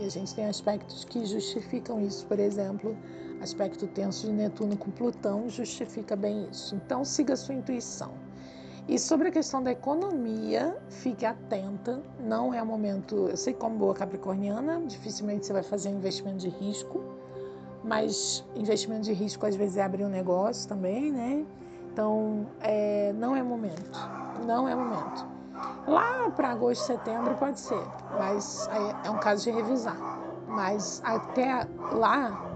E 0.00 0.06
a 0.06 0.08
gente 0.08 0.34
tem 0.34 0.46
aspectos 0.46 1.04
que 1.04 1.26
justificam 1.26 2.00
isso, 2.00 2.26
por 2.26 2.38
exemplo, 2.38 2.96
aspecto 3.42 3.86
tenso 3.86 4.26
de 4.26 4.32
Netuno 4.32 4.74
com 4.74 4.90
Plutão 4.90 5.46
justifica 5.50 6.16
bem 6.16 6.48
isso. 6.50 6.74
Então, 6.74 7.04
siga 7.04 7.34
a 7.34 7.36
sua 7.36 7.54
intuição. 7.54 8.10
E 8.88 8.98
sobre 8.98 9.28
a 9.28 9.30
questão 9.30 9.62
da 9.62 9.70
economia, 9.70 10.74
fique 10.88 11.26
atenta. 11.26 12.02
Não 12.18 12.54
é 12.54 12.64
momento. 12.64 13.28
Eu 13.28 13.36
sei 13.36 13.52
como 13.52 13.76
boa 13.76 13.92
capricorniana, 13.92 14.80
dificilmente 14.86 15.44
você 15.44 15.52
vai 15.52 15.62
fazer 15.62 15.90
investimento 15.90 16.38
de 16.38 16.48
risco, 16.48 17.04
mas 17.84 18.42
investimento 18.56 19.02
de 19.02 19.12
risco 19.12 19.44
às 19.44 19.54
vezes 19.54 19.76
é 19.76 19.82
abrir 19.82 20.04
um 20.04 20.08
negócio 20.08 20.66
também, 20.66 21.12
né? 21.12 21.44
Então, 21.92 22.46
é, 22.60 23.12
não 23.12 23.36
é 23.36 23.42
momento. 23.42 23.98
Não 24.46 24.66
é 24.66 24.74
momento. 24.74 25.39
Lá 25.86 26.30
para 26.30 26.50
agosto, 26.50 26.82
setembro 26.82 27.34
pode 27.34 27.58
ser, 27.60 27.82
mas 28.18 28.68
é 29.04 29.10
um 29.10 29.18
caso 29.18 29.44
de 29.44 29.50
revisar. 29.50 29.96
Mas 30.46 31.00
até 31.04 31.66
lá, 31.92 32.50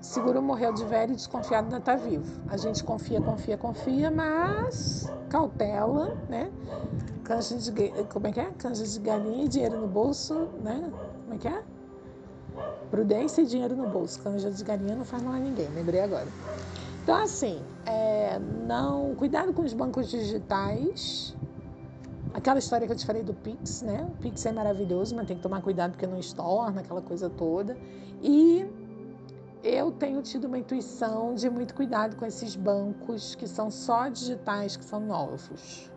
seguro 0.00 0.40
morreu 0.40 0.72
de 0.72 0.84
velho 0.84 1.12
e 1.12 1.16
desconfiado 1.16 1.64
ainda 1.64 1.78
está 1.78 1.96
vivo. 1.96 2.40
A 2.48 2.56
gente 2.56 2.82
confia, 2.82 3.20
confia, 3.20 3.56
confia, 3.56 4.10
mas 4.10 5.12
cautela, 5.28 6.16
né? 6.28 6.50
Canja 7.24 7.56
de, 7.56 7.90
como 8.12 8.26
é 8.26 8.32
que 8.32 8.40
é? 8.40 8.50
Canja 8.58 8.84
de 8.84 8.98
galinha 9.00 9.44
e 9.44 9.48
dinheiro 9.48 9.78
no 9.78 9.86
bolso, 9.86 10.48
né? 10.62 10.90
Como 11.24 11.34
é 11.34 11.38
que 11.38 11.48
é? 11.48 11.62
Prudência 12.90 13.42
e 13.42 13.46
dinheiro 13.46 13.76
no 13.76 13.88
bolso. 13.88 14.20
Canja 14.20 14.50
de 14.50 14.64
galinha 14.64 14.96
não 14.96 15.04
faz 15.04 15.22
mal 15.22 15.34
a 15.34 15.38
ninguém, 15.38 15.68
lembrei 15.68 16.00
agora. 16.00 16.26
Então, 17.02 17.16
assim, 17.22 17.60
é, 17.86 18.38
não, 18.38 19.14
cuidado 19.14 19.52
com 19.52 19.62
os 19.62 19.72
bancos 19.72 20.08
digitais, 20.08 21.34
Aquela 22.32 22.58
história 22.58 22.86
que 22.86 22.92
eu 22.92 22.96
te 22.96 23.04
falei 23.04 23.22
do 23.22 23.34
Pix, 23.34 23.82
né? 23.82 24.08
O 24.08 24.14
Pix 24.20 24.46
é 24.46 24.52
maravilhoso, 24.52 25.16
mas 25.16 25.26
tem 25.26 25.36
que 25.36 25.42
tomar 25.42 25.60
cuidado 25.62 25.92
porque 25.92 26.06
não 26.06 26.18
estorna, 26.18 26.80
aquela 26.80 27.02
coisa 27.02 27.28
toda. 27.28 27.76
E 28.22 28.66
eu 29.64 29.90
tenho 29.92 30.22
tido 30.22 30.46
uma 30.46 30.58
intuição 30.58 31.34
de 31.34 31.50
muito 31.50 31.74
cuidado 31.74 32.16
com 32.16 32.24
esses 32.24 32.56
bancos 32.56 33.34
que 33.34 33.46
são 33.46 33.70
só 33.70 34.08
digitais, 34.08 34.76
que 34.76 34.84
são 34.84 35.00
novos. 35.00 35.90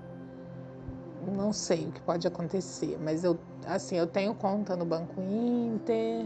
Não 1.36 1.54
sei 1.54 1.88
o 1.88 1.92
que 1.92 2.02
pode 2.02 2.28
acontecer, 2.28 2.98
mas 3.02 3.24
eu, 3.24 3.40
assim, 3.66 3.96
eu 3.96 4.08
tenho 4.08 4.36
conta 4.36 4.76
no 4.76 4.84
Banco 4.84 5.22
Inter, 5.22 6.26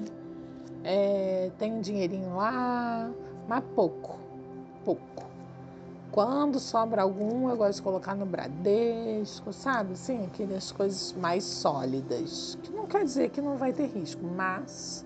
é, 0.83 1.51
tenho 1.59 1.81
dinheirinho 1.81 2.35
lá, 2.35 3.11
mas 3.47 3.63
pouco, 3.75 4.17
pouco. 4.83 5.26
Quando 6.17 6.59
sobra 6.59 7.03
algum, 7.03 7.47
eu 7.47 7.55
gosto 7.55 7.75
de 7.75 7.83
colocar 7.83 8.15
no 8.15 8.25
Bradesco, 8.25 9.53
sabe? 9.53 9.95
Sim, 9.95 10.25
aquelas 10.25 10.71
coisas 10.71 11.13
mais 11.13 11.43
sólidas. 11.43 12.57
Que 12.63 12.71
não 12.71 12.87
quer 12.87 13.03
dizer 13.03 13.29
que 13.29 13.39
não 13.39 13.55
vai 13.55 13.71
ter 13.71 13.85
risco, 13.85 14.23
mas. 14.25 15.05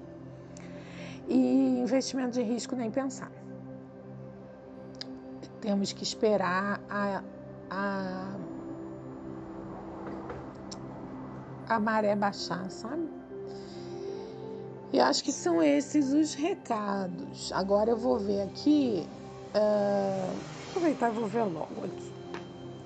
E 1.28 1.82
investimento 1.82 2.32
de 2.32 2.42
risco 2.42 2.78
nem 2.78 2.90
pensar. 2.90 3.30
Temos 5.60 5.92
que 5.92 6.02
esperar 6.02 6.80
a, 6.90 7.22
a, 7.70 8.32
a 11.68 11.78
maré 11.78 12.16
baixar, 12.16 12.72
sabe? 12.72 13.06
E 14.94 15.00
acho 15.02 15.26
que 15.26 15.34
são 15.34 15.62
esses 15.62 16.14
os 16.14 16.34
recados. 16.36 17.52
Agora 17.52 17.90
eu 17.90 17.98
vou 17.98 18.18
ver 18.18 18.44
aqui. 18.44 19.06
Uh, 19.54 20.61
aproveitar 20.72 21.10
e 21.10 21.14
vou 21.14 21.28
ver 21.28 21.44
logo 21.44 21.86
aqui. 21.86 22.12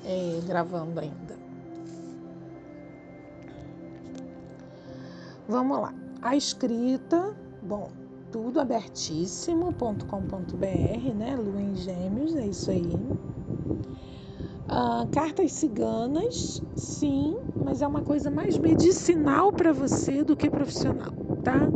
É, 0.04 0.42
gravando 0.46 1.00
ainda. 1.00 1.38
Vamos 5.48 5.80
lá. 5.80 5.94
A 6.22 6.36
escrita, 6.36 7.34
bom, 7.62 7.90
tudo 8.32 8.60
abertíssimo.com.br, 8.60 11.14
né? 11.16 11.36
Lua 11.36 11.62
em 11.62 11.76
Gêmeos, 11.76 12.36
é 12.36 12.48
isso 12.48 12.72
aí. 12.72 12.98
Uh, 14.66 15.06
cartas 15.12 15.52
ciganas, 15.52 16.64
sim, 16.76 17.38
mas 17.56 17.84
é 17.84 17.88
uma 17.88 18.02
coisa 18.02 18.32
mais 18.32 18.58
medicinal 18.58 19.54
para 19.54 19.72
você 19.72 20.24
do 20.24 20.36
que 20.36 20.50
profissional, 20.50 21.14
tá? 21.44 21.70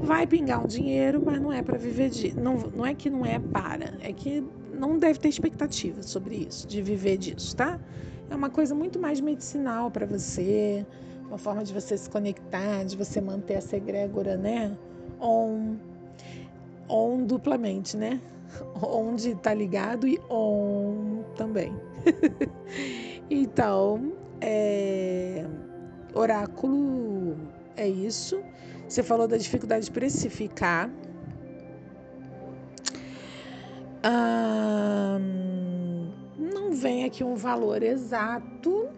Vai 0.00 0.26
pingar 0.26 0.64
um 0.64 0.66
dinheiro, 0.66 1.22
mas 1.24 1.40
não 1.40 1.52
é 1.52 1.62
para 1.62 1.78
viver 1.78 2.10
de. 2.10 2.34
Não, 2.34 2.56
não 2.74 2.84
é 2.84 2.94
que 2.94 3.08
não 3.08 3.24
é 3.24 3.38
para, 3.38 3.94
é 4.00 4.12
que 4.12 4.44
não 4.78 4.98
deve 4.98 5.18
ter 5.18 5.28
expectativa 5.28 6.02
sobre 6.02 6.46
isso, 6.48 6.66
de 6.66 6.80
viver 6.82 7.16
disso, 7.18 7.56
tá? 7.56 7.78
É 8.30 8.34
uma 8.34 8.50
coisa 8.50 8.74
muito 8.74 8.98
mais 8.98 9.20
medicinal 9.20 9.90
para 9.90 10.06
você, 10.06 10.86
uma 11.26 11.38
forma 11.38 11.64
de 11.64 11.72
você 11.72 11.96
se 11.96 12.08
conectar, 12.08 12.84
de 12.84 12.96
você 12.96 13.20
manter 13.20 13.54
essa 13.54 13.76
egrégora, 13.76 14.36
né? 14.36 14.76
On, 15.20 15.76
on 16.88 17.24
duplamente, 17.24 17.96
né? 17.96 18.20
Onde 18.82 19.34
tá 19.36 19.52
ligado 19.54 20.06
e 20.06 20.18
on 20.30 21.22
também. 21.36 21.74
então, 23.30 24.12
é, 24.40 25.44
oráculo 26.14 27.36
é 27.76 27.88
isso. 27.88 28.42
Você 28.88 29.02
falou 29.02 29.28
da 29.28 29.36
dificuldade 29.36 29.86
de 29.86 29.90
precificar. 29.90 30.90
Não 36.38 36.72
vem 36.72 37.04
aqui 37.04 37.24
um 37.24 37.34
valor 37.34 37.82
exato. 37.82 38.88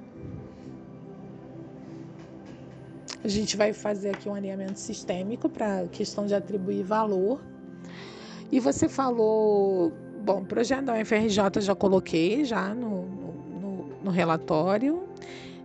A 3.22 3.28
gente 3.28 3.56
vai 3.56 3.72
fazer 3.72 4.10
aqui 4.10 4.28
um 4.28 4.34
alinhamento 4.34 4.78
sistêmico 4.78 5.48
para 5.48 5.86
questão 5.88 6.26
de 6.26 6.34
atribuir 6.34 6.82
valor. 6.82 7.40
E 8.50 8.58
você 8.58 8.88
falou, 8.88 9.92
bom, 10.24 10.42
projeto 10.44 10.86
da 10.86 10.94
UFRJ 11.00 11.60
já 11.60 11.74
coloquei 11.74 12.44
já 12.44 12.74
no, 12.74 13.06
no, 13.06 13.88
no 14.04 14.10
relatório. 14.10 15.04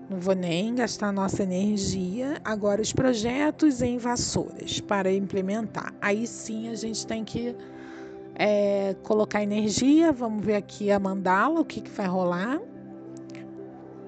Não 0.09 0.19
vou 0.19 0.35
nem 0.35 0.75
gastar 0.75 1.11
nossa 1.11 1.43
energia. 1.43 2.39
Agora, 2.43 2.81
os 2.81 2.93
projetos 2.93 3.81
em 3.81 3.97
vassouras 3.97 4.79
para 4.79 5.11
implementar. 5.11 5.93
Aí 5.99 6.27
sim 6.27 6.69
a 6.69 6.75
gente 6.75 7.07
tem 7.07 7.23
que 7.23 7.55
é, 8.35 8.95
colocar 9.03 9.41
energia. 9.41 10.11
Vamos 10.11 10.45
ver 10.45 10.55
aqui 10.55 10.91
a 10.91 10.99
mandala, 10.99 11.59
o 11.59 11.65
que, 11.65 11.81
que 11.81 11.89
vai 11.89 12.07
rolar. 12.07 12.59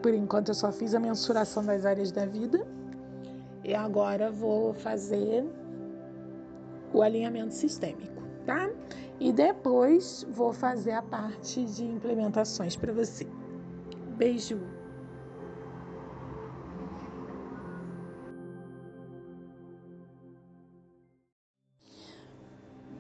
Por 0.02 0.14
enquanto 0.14 0.50
eu 0.50 0.54
só 0.54 0.72
fiz 0.72 0.94
a 0.94 1.00
mensuração 1.00 1.66
das 1.66 1.86
áreas 1.86 2.12
da 2.12 2.26
vida. 2.26 2.66
E 3.64 3.74
agora 3.74 4.32
vou 4.32 4.74
fazer 4.74 5.46
o 6.94 7.02
alinhamento 7.02 7.54
sistêmico, 7.54 8.22
tá? 8.46 8.70
E 9.20 9.34
depois 9.34 10.26
vou 10.32 10.54
fazer 10.54 10.92
a 10.92 11.02
parte 11.02 11.66
de 11.66 11.84
implementações 11.84 12.76
para 12.76 12.94
você. 12.94 13.28
Beijo! 14.16 14.77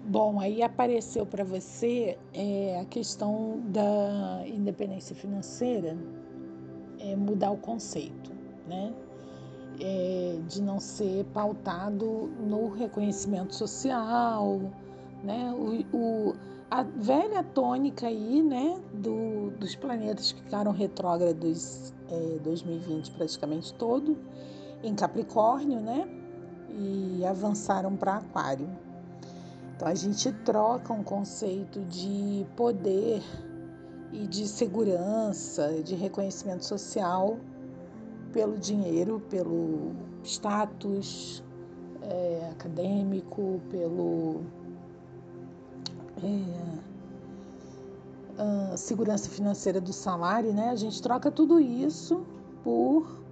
Bom, 0.10 0.39
aí 0.39 0.63
apareceu 0.63 1.26
para 1.26 1.43
você 1.43 2.17
é, 2.34 2.80
a 2.80 2.86
questão 2.86 3.60
da 3.65 4.41
independência 4.48 5.13
financeira, 5.13 5.98
é, 6.98 7.13
mudar 7.13 7.52
o 7.52 7.58
conceito, 7.58 8.32
né? 8.65 8.93
É, 9.82 10.39
de 10.48 10.62
não 10.62 10.80
ser 10.80 11.26
pautado 11.34 12.06
no 12.39 12.70
reconhecimento 12.70 13.54
social, 13.54 14.62
né? 15.26 15.54
O, 15.54 15.98
o, 15.98 16.36
a 16.72 16.84
velha 16.84 17.43
tônica 17.43 18.08
aí, 18.08 18.41
né, 18.41 18.80
do, 18.93 19.52
dos 19.60 19.76
planetas 19.76 20.32
que 20.32 20.41
ficaram 20.41 20.72
retrógrados 20.72 21.93
é, 22.10 22.39
2020 22.39 23.12
praticamente 23.12 23.74
todo, 23.74 24.17
em 24.82 24.96
Capricórnio, 24.96 25.82
né? 25.82 26.08
E 26.70 27.26
avançaram 27.26 27.98
para 27.98 28.15
Aquário. 28.15 28.87
Então 29.78 29.88
a 29.88 29.94
gente 29.94 30.32
troca 30.44 30.92
um 30.92 31.04
conceito 31.04 31.86
de 31.86 32.44
poder 32.56 33.22
e 34.12 34.26
de 34.26 34.48
segurança, 34.48 35.84
de 35.84 35.94
reconhecimento 35.94 36.66
social 36.66 37.38
pelo 38.34 38.58
dinheiro, 38.58 39.22
pelo 39.30 39.92
status 40.24 41.44
é, 42.02 42.50
acadêmico, 42.52 43.62
pelo 43.70 44.42
é, 46.24 46.80
segurança 48.76 49.30
financeira 49.30 49.80
do 49.80 49.94
salário, 49.94 50.54
né? 50.54 50.70
A 50.70 50.76
gente 50.76 51.00
troca 51.04 51.30
tudo 51.30 51.60
isso 51.60 52.26
por 52.63 53.27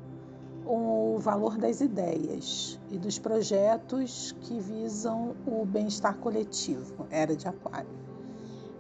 o 0.66 1.18
valor 1.20 1.58
das 1.58 1.82
ideias 1.82 2.80
e 2.90 2.98
dos 2.98 3.20
projetos 3.20 4.36
que 4.42 4.60
visam 4.60 5.36
o 5.46 5.66
bem-estar 5.66 6.18
coletivo, 6.18 7.06
era 7.10 7.36
de 7.36 7.48
aquário. 7.48 7.90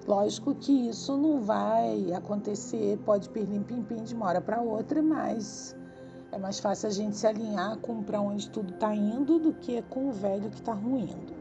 Lógico 0.08 0.54
que 0.54 0.90
isso 0.90 1.18
não 1.18 1.42
vai 1.42 2.14
acontecer, 2.14 2.98
pode 3.06 3.30
pirlim-pim-pim 3.30 4.04
de 4.04 4.14
uma 4.14 4.28
hora 4.28 4.42
para 4.42 4.62
outra, 4.62 5.02
mas 5.02 5.76
é 6.32 6.38
mais 6.38 6.60
fácil 6.60 6.88
a 6.90 6.92
gente 6.92 7.16
se 7.18 7.26
alinhar 7.26 7.78
com 7.78 8.04
para 8.04 8.22
onde 8.22 8.50
tudo 8.50 8.74
está 8.74 8.94
indo 8.94 9.40
do 9.40 9.54
que 9.54 9.82
com 9.84 10.10
o 10.10 10.12
velho 10.12 10.50
que 10.50 10.60
está 10.60 10.74
ruindo. 10.74 11.34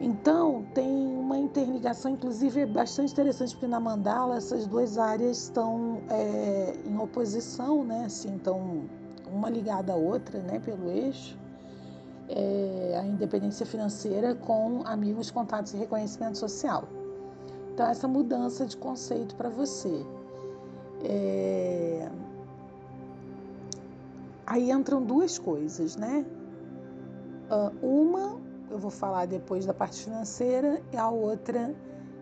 Então, 0.00 0.64
tem 0.74 0.90
uma 1.16 1.38
interligação, 1.38 2.10
inclusive 2.10 2.60
é 2.60 2.66
bastante 2.66 3.12
interessante, 3.12 3.52
porque 3.54 3.68
na 3.68 3.78
mandala 3.78 4.36
essas 4.36 4.66
duas 4.66 4.98
áreas 4.98 5.44
estão 5.44 6.02
é, 6.10 6.74
em 6.84 6.98
oposição, 6.98 7.84
né? 7.84 8.06
Assim, 8.06 8.34
estão 8.34 8.82
uma 9.32 9.50
ligada 9.50 9.92
à 9.92 9.96
outra, 9.96 10.38
né, 10.40 10.58
pelo 10.58 10.90
eixo, 10.90 11.38
é, 12.28 12.98
a 13.00 13.04
independência 13.04 13.66
financeira 13.66 14.34
com 14.34 14.82
amigos, 14.84 15.30
contatos 15.30 15.74
e 15.74 15.76
reconhecimento 15.76 16.38
social. 16.38 16.84
Então, 17.72 17.86
essa 17.86 18.06
mudança 18.06 18.66
de 18.66 18.76
conceito 18.76 19.34
para 19.34 19.48
você. 19.48 20.04
É... 21.04 22.08
Aí 24.46 24.70
entram 24.70 25.02
duas 25.02 25.38
coisas, 25.38 25.96
né? 25.96 26.24
Uma, 27.82 28.38
eu 28.70 28.78
vou 28.78 28.90
falar 28.90 29.26
depois 29.26 29.66
da 29.66 29.74
parte 29.74 30.04
financeira, 30.04 30.80
e 30.92 30.96
a 30.96 31.08
outra 31.08 31.74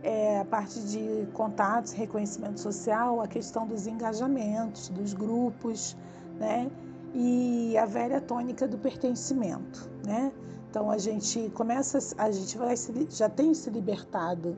é 0.02 0.40
a 0.40 0.44
parte 0.44 0.80
de 0.80 1.26
contatos, 1.32 1.92
reconhecimento 1.92 2.58
social, 2.58 3.20
a 3.20 3.28
questão 3.28 3.66
dos 3.66 3.86
engajamentos, 3.86 4.88
dos 4.88 5.12
grupos, 5.12 5.96
né? 6.38 6.70
E 7.14 7.76
a 7.76 7.84
velha 7.84 8.20
tônica 8.20 8.66
do 8.68 8.78
pertencimento, 8.78 9.88
né? 10.04 10.32
Então 10.68 10.90
a 10.90 10.98
gente 10.98 11.50
começa, 11.50 11.98
a 12.16 12.30
gente 12.30 12.56
vai 12.56 12.76
se, 12.76 13.08
já 13.10 13.28
tem 13.28 13.52
se 13.54 13.68
libertado 13.70 14.56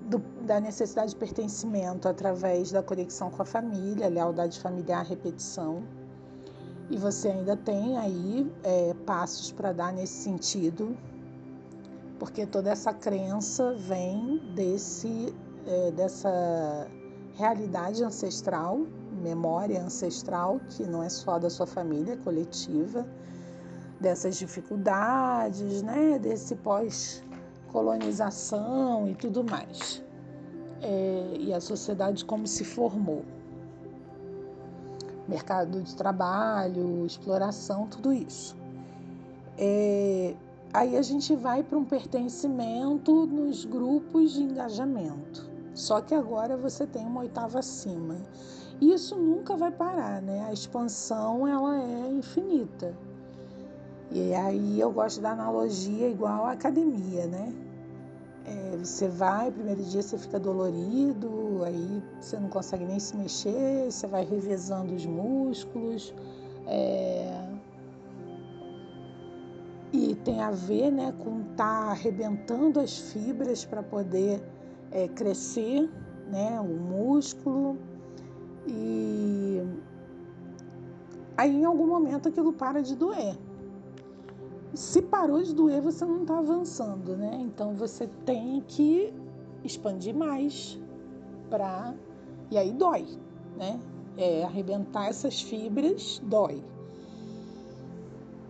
do, 0.00 0.18
da 0.44 0.60
necessidade 0.60 1.10
de 1.10 1.16
pertencimento 1.16 2.08
através 2.08 2.72
da 2.72 2.82
conexão 2.82 3.30
com 3.30 3.40
a 3.40 3.44
família, 3.44 4.08
lealdade 4.08 4.58
familiar, 4.60 5.04
repetição. 5.04 5.82
E 6.90 6.96
você 6.96 7.28
ainda 7.28 7.56
tem 7.56 7.96
aí 7.96 8.52
é, 8.62 8.94
passos 9.06 9.52
para 9.52 9.72
dar 9.72 9.92
nesse 9.92 10.22
sentido, 10.22 10.96
porque 12.18 12.44
toda 12.44 12.70
essa 12.70 12.92
crença 12.92 13.72
vem 13.74 14.38
desse, 14.54 15.34
é, 15.66 15.90
dessa 15.92 16.88
realidade 17.36 18.04
ancestral 18.04 18.80
memória 19.24 19.82
ancestral, 19.82 20.60
que 20.68 20.84
não 20.84 21.02
é 21.02 21.08
só 21.08 21.38
da 21.38 21.48
sua 21.48 21.66
família, 21.66 22.12
é 22.12 22.16
coletiva, 22.16 23.06
dessas 23.98 24.36
dificuldades, 24.36 25.82
né, 25.82 26.18
desse 26.18 26.54
pós 26.56 27.24
colonização 27.72 29.08
e 29.08 29.14
tudo 29.14 29.42
mais. 29.42 30.02
É, 30.82 31.36
e 31.40 31.52
a 31.52 31.60
sociedade 31.60 32.24
como 32.24 32.46
se 32.46 32.64
formou. 32.64 33.24
Mercado 35.26 35.80
de 35.80 35.96
trabalho, 35.96 37.04
exploração, 37.06 37.88
tudo 37.88 38.12
isso. 38.12 38.54
É, 39.56 40.34
aí 40.72 40.96
a 40.96 41.02
gente 41.02 41.34
vai 41.34 41.62
para 41.62 41.78
um 41.78 41.84
pertencimento 41.84 43.26
nos 43.26 43.64
grupos 43.64 44.32
de 44.32 44.42
engajamento. 44.42 45.50
Só 45.74 46.00
que 46.00 46.14
agora 46.14 46.56
você 46.56 46.86
tem 46.86 47.04
uma 47.04 47.22
oitava 47.22 47.58
acima. 47.58 48.16
Isso 48.80 49.16
nunca 49.16 49.56
vai 49.56 49.70
parar, 49.70 50.20
né? 50.20 50.44
A 50.48 50.52
expansão 50.52 51.46
ela 51.46 51.80
é 51.80 52.10
infinita. 52.10 52.94
E 54.10 54.34
aí 54.34 54.78
eu 54.78 54.92
gosto 54.92 55.20
da 55.20 55.30
analogia 55.30 56.08
igual 56.08 56.46
à 56.46 56.52
academia, 56.52 57.26
né? 57.26 57.52
É, 58.46 58.76
você 58.76 59.08
vai, 59.08 59.50
primeiro 59.50 59.82
dia 59.82 60.02
você 60.02 60.18
fica 60.18 60.38
dolorido, 60.38 61.64
aí 61.64 62.02
você 62.20 62.38
não 62.38 62.48
consegue 62.50 62.84
nem 62.84 63.00
se 63.00 63.16
mexer, 63.16 63.90
você 63.90 64.06
vai 64.06 64.24
revezando 64.24 64.94
os 64.94 65.06
músculos. 65.06 66.14
É... 66.66 67.48
E 69.92 70.14
tem 70.16 70.40
a 70.42 70.50
ver 70.50 70.90
né, 70.90 71.14
com 71.24 71.40
estar 71.40 71.86
tá 71.86 71.90
arrebentando 71.90 72.80
as 72.80 72.98
fibras 72.98 73.64
para 73.64 73.82
poder 73.82 74.42
é, 74.90 75.08
crescer 75.08 75.88
né, 76.30 76.60
o 76.60 76.64
músculo. 76.64 77.78
E 78.66 79.62
aí 81.36 81.54
em 81.54 81.64
algum 81.64 81.86
momento 81.86 82.28
aquilo 82.28 82.52
para 82.52 82.82
de 82.82 82.94
doer. 82.94 83.36
Se 84.74 85.00
parou 85.02 85.42
de 85.42 85.54
doer, 85.54 85.80
você 85.80 86.04
não 86.04 86.22
está 86.22 86.38
avançando, 86.38 87.16
né? 87.16 87.38
Então 87.42 87.74
você 87.74 88.08
tem 88.24 88.62
que 88.66 89.12
expandir 89.62 90.14
mais 90.14 90.78
para 91.48 91.94
e 92.50 92.58
aí 92.58 92.72
dói, 92.72 93.06
né? 93.56 93.80
É, 94.16 94.44
arrebentar 94.44 95.08
essas 95.08 95.40
fibras 95.42 96.20
dói. 96.24 96.62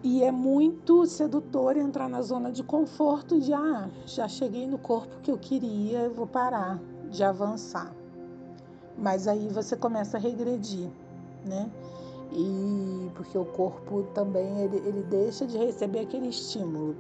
E 0.03 0.23
é 0.23 0.31
muito 0.31 1.07
sedutor 1.07 1.79
entrar 1.79 2.11
na 2.11 2.21
zona 2.21 2.53
de 2.53 2.63
conforto 2.63 3.41
de 3.41 3.55
ah, 3.55 3.89
já 4.05 4.29
cheguei 4.29 4.67
no 4.67 4.77
corpo 4.77 5.21
que 5.23 5.31
eu 5.31 5.39
queria, 5.39 6.11
vou 6.11 6.27
parar 6.27 6.79
de 7.11 7.25
avançar. 7.25 7.91
Mas 8.97 9.27
aí 9.27 9.49
você 9.49 9.77
começa 9.77 10.17
a 10.17 10.21
regredir, 10.21 10.89
né? 11.45 11.71
E 12.33 13.11
porque 13.15 13.37
o 13.37 13.45
corpo 13.45 14.05
também 14.15 14.61
ele, 14.61 14.77
ele 14.79 15.03
deixa 15.05 15.47
de 15.47 15.57
receber 15.57 16.01
aquele 16.01 16.29
estímulo. 16.29 16.97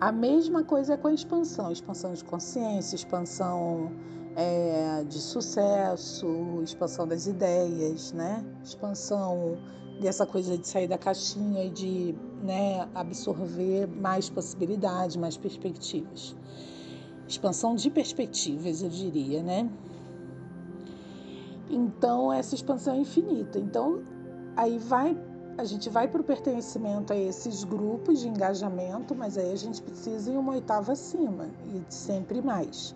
A 0.00 0.12
mesma 0.12 0.64
coisa 0.64 0.94
é 0.94 0.96
com 0.96 1.08
a 1.08 1.14
expansão, 1.14 1.70
expansão 1.70 2.12
de 2.12 2.22
consciência, 2.24 2.96
expansão 2.96 3.90
é, 4.36 5.04
de 5.04 5.18
sucesso, 5.18 6.26
expansão 6.62 7.06
das 7.06 7.26
ideias, 7.26 8.12
né? 8.12 8.44
Expansão 8.62 9.56
dessa 10.00 10.26
coisa 10.26 10.58
de 10.58 10.66
sair 10.66 10.88
da 10.88 10.98
caixinha 10.98 11.64
e 11.64 11.70
de 11.70 12.14
né, 12.42 12.88
absorver 12.94 13.86
mais 13.86 14.28
possibilidades, 14.28 15.16
mais 15.16 15.36
perspectivas. 15.36 16.34
Expansão 17.28 17.74
de 17.74 17.90
perspectivas, 17.90 18.82
eu 18.82 18.88
diria, 18.88 19.42
né? 19.42 19.70
Então, 21.68 22.32
essa 22.32 22.54
expansão 22.54 22.94
é 22.94 22.98
infinita. 22.98 23.58
Então, 23.58 24.02
aí 24.56 24.78
vai, 24.78 25.18
a 25.56 25.64
gente 25.64 25.88
vai 25.88 26.08
para 26.08 26.20
o 26.20 26.24
pertencimento 26.24 27.12
a 27.12 27.16
esses 27.16 27.64
grupos 27.64 28.20
de 28.20 28.28
engajamento, 28.28 29.14
mas 29.14 29.38
aí 29.38 29.52
a 29.52 29.56
gente 29.56 29.82
precisa 29.82 30.30
ir 30.30 30.36
uma 30.36 30.52
oitava 30.52 30.92
acima 30.92 31.48
e 31.66 31.82
sempre 31.92 32.42
mais. 32.42 32.94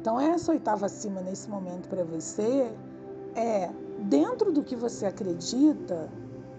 Então, 0.00 0.20
essa 0.20 0.52
oitava 0.52 0.86
acima 0.86 1.20
nesse 1.20 1.48
momento 1.48 1.88
para 1.88 2.04
você 2.04 2.72
é 3.34 3.70
dentro 4.00 4.52
do 4.52 4.62
que 4.62 4.76
você 4.76 5.06
acredita, 5.06 6.10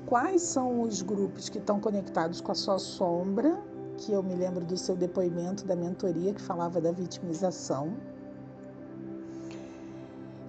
quais 0.06 0.42
são 0.42 0.82
os 0.82 1.02
grupos 1.02 1.50
que 1.50 1.58
estão 1.58 1.80
conectados 1.80 2.42
com 2.42 2.52
a 2.52 2.56
sua 2.56 2.80
sombra, 2.80 3.60
que 3.98 4.12
eu 4.12 4.24
me 4.24 4.34
lembro 4.34 4.66
do 4.66 4.78
seu 4.78 4.96
depoimento 4.96 5.66
da 5.66 5.76
mentoria 5.76 6.34
que 6.34 6.42
falava 6.42 6.82
da 6.82 6.92
vitimização 6.92 7.94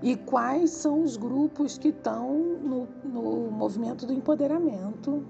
e 0.04 0.16
quais 0.16 0.70
são 0.70 1.02
os 1.02 1.16
grupos 1.16 1.78
que 1.78 1.88
estão 1.88 2.38
no, 2.38 2.86
no 3.02 3.50
movimento 3.50 4.04
do 4.04 4.12
empoderamento 4.12 5.24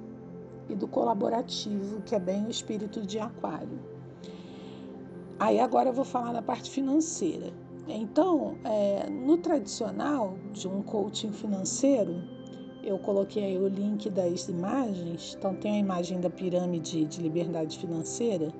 e 0.69 0.75
do 0.75 0.89
colaborativo, 0.89 2.03
que 2.03 2.13
é 2.13 2.19
bem 2.19 2.45
o 2.45 2.51
espírito 2.51 3.01
de 3.01 3.21
Aquário. 3.21 3.79
Aí 5.39 5.61
agora 5.61 5.91
eu 5.91 5.93
vou 5.93 6.05
falar 6.05 6.33
da 6.33 6.43
parte 6.43 6.71
financeira. 6.71 7.53
Então, 7.87 8.57
é, 8.65 9.09
no 9.09 9.39
tradicional 9.39 10.35
de 10.53 10.67
um 10.67 10.83
coaching 10.83 11.31
financeiro, 11.31 12.21
eu 12.83 12.99
coloquei 12.99 13.45
aí 13.45 13.59
o 13.59 13.69
link 13.69 14.11
das 14.11 14.49
imagens. 14.49 15.37
Então, 15.39 15.55
tem 15.55 15.77
a 15.77 15.79
imagem 15.79 16.21
da 16.21 16.31
pirâmide 16.31 17.05
de 17.05 17.23
liberdade 17.23 17.79
financeira, 17.79 18.53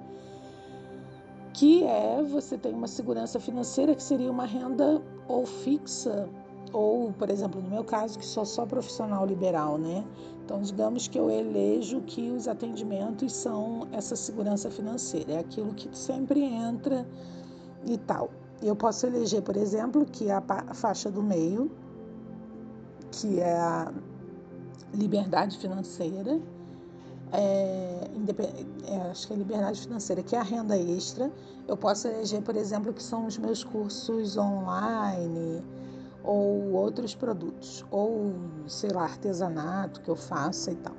que 1.53 1.83
é 1.83 2.23
você 2.23 2.57
tem 2.57 2.73
uma 2.73 2.87
segurança 2.87 3.41
financeira 3.41 3.97
que 3.97 4.03
seria 4.03 4.31
uma 4.31 4.45
renda 4.45 5.03
ou 5.29 5.47
fixa, 5.47 6.29
ou, 6.73 7.13
por 7.13 7.31
exemplo, 7.31 7.61
no 7.63 7.69
meu 7.69 7.85
caso, 7.85 8.19
que 8.19 8.27
sou 8.27 8.45
só 8.45 8.67
profissional 8.67 9.25
liberal, 9.27 9.79
né? 9.79 10.05
Então, 10.45 10.61
digamos 10.61 11.09
que 11.09 11.19
eu 11.19 11.31
elejo 11.31 12.01
que 12.03 12.31
os 12.31 12.47
atendimentos 12.47 13.33
são 13.33 13.89
essa 13.93 14.15
segurança 14.15 14.71
financeira, 14.71 15.33
é 15.33 15.39
aquilo 15.39 15.73
que 15.75 15.89
sempre 15.97 16.43
entra 16.43 17.07
e 17.87 17.97
tal. 17.97 18.31
Eu 18.63 18.77
posso 18.77 19.07
eleger, 19.07 19.43
por 19.43 19.57
exemplo, 19.57 20.05
que 20.05 20.31
a 20.31 20.43
faixa 20.75 21.11
do 21.11 21.23
meio, 21.23 21.71
que 23.11 23.41
é 23.41 23.57
a 23.57 23.93
liberdade 24.93 25.59
financeira, 25.59 26.41
é, 27.37 28.09
é, 28.89 28.97
acho 29.11 29.27
que 29.27 29.33
é 29.33 29.37
liberdade 29.37 29.81
financeira, 29.81 30.23
que 30.23 30.37
é 30.37 30.39
a 30.39 30.43
renda 30.43 30.77
extra. 30.79 31.31
Eu 31.67 31.77
posso 31.77 32.09
eleger, 32.09 32.43
por 32.43 32.57
exemplo, 32.57 32.93
que 32.93 33.03
são 33.03 33.27
os 33.27 33.37
meus 33.39 33.65
cursos 33.65 34.37
online 34.37 35.63
ou 36.23 36.73
outros 36.73 37.15
produtos, 37.15 37.85
ou 37.91 38.33
sei 38.67 38.91
lá, 38.91 39.03
artesanato 39.03 40.01
que 40.01 40.09
eu 40.09 40.17
faça 40.17 40.71
e 40.71 40.77
tal. 40.77 40.95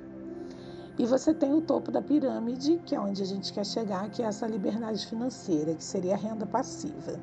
E 0.97 1.05
você 1.05 1.33
tem 1.33 1.53
o 1.53 1.61
topo 1.61 1.91
da 1.91 2.01
pirâmide, 2.01 2.81
que 2.85 2.95
é 2.95 2.99
onde 2.99 3.21
a 3.21 3.25
gente 3.25 3.51
quer 3.51 3.65
chegar, 3.65 4.09
que 4.09 4.21
é 4.21 4.25
essa 4.25 4.47
liberdade 4.47 5.05
financeira, 5.05 5.73
que 5.73 5.83
seria 5.83 6.13
a 6.13 6.17
renda 6.17 6.45
passiva. 6.45 7.19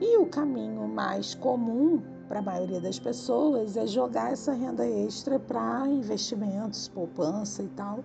E 0.00 0.18
o 0.18 0.26
caminho 0.26 0.88
mais 0.88 1.34
comum 1.34 2.02
para 2.28 2.40
a 2.40 2.42
maioria 2.42 2.80
das 2.80 2.98
pessoas 2.98 3.76
é 3.76 3.86
jogar 3.86 4.32
essa 4.32 4.52
renda 4.52 4.86
extra 4.86 5.38
para 5.38 5.86
investimentos, 5.88 6.88
poupança 6.88 7.62
e 7.62 7.68
tal, 7.68 8.00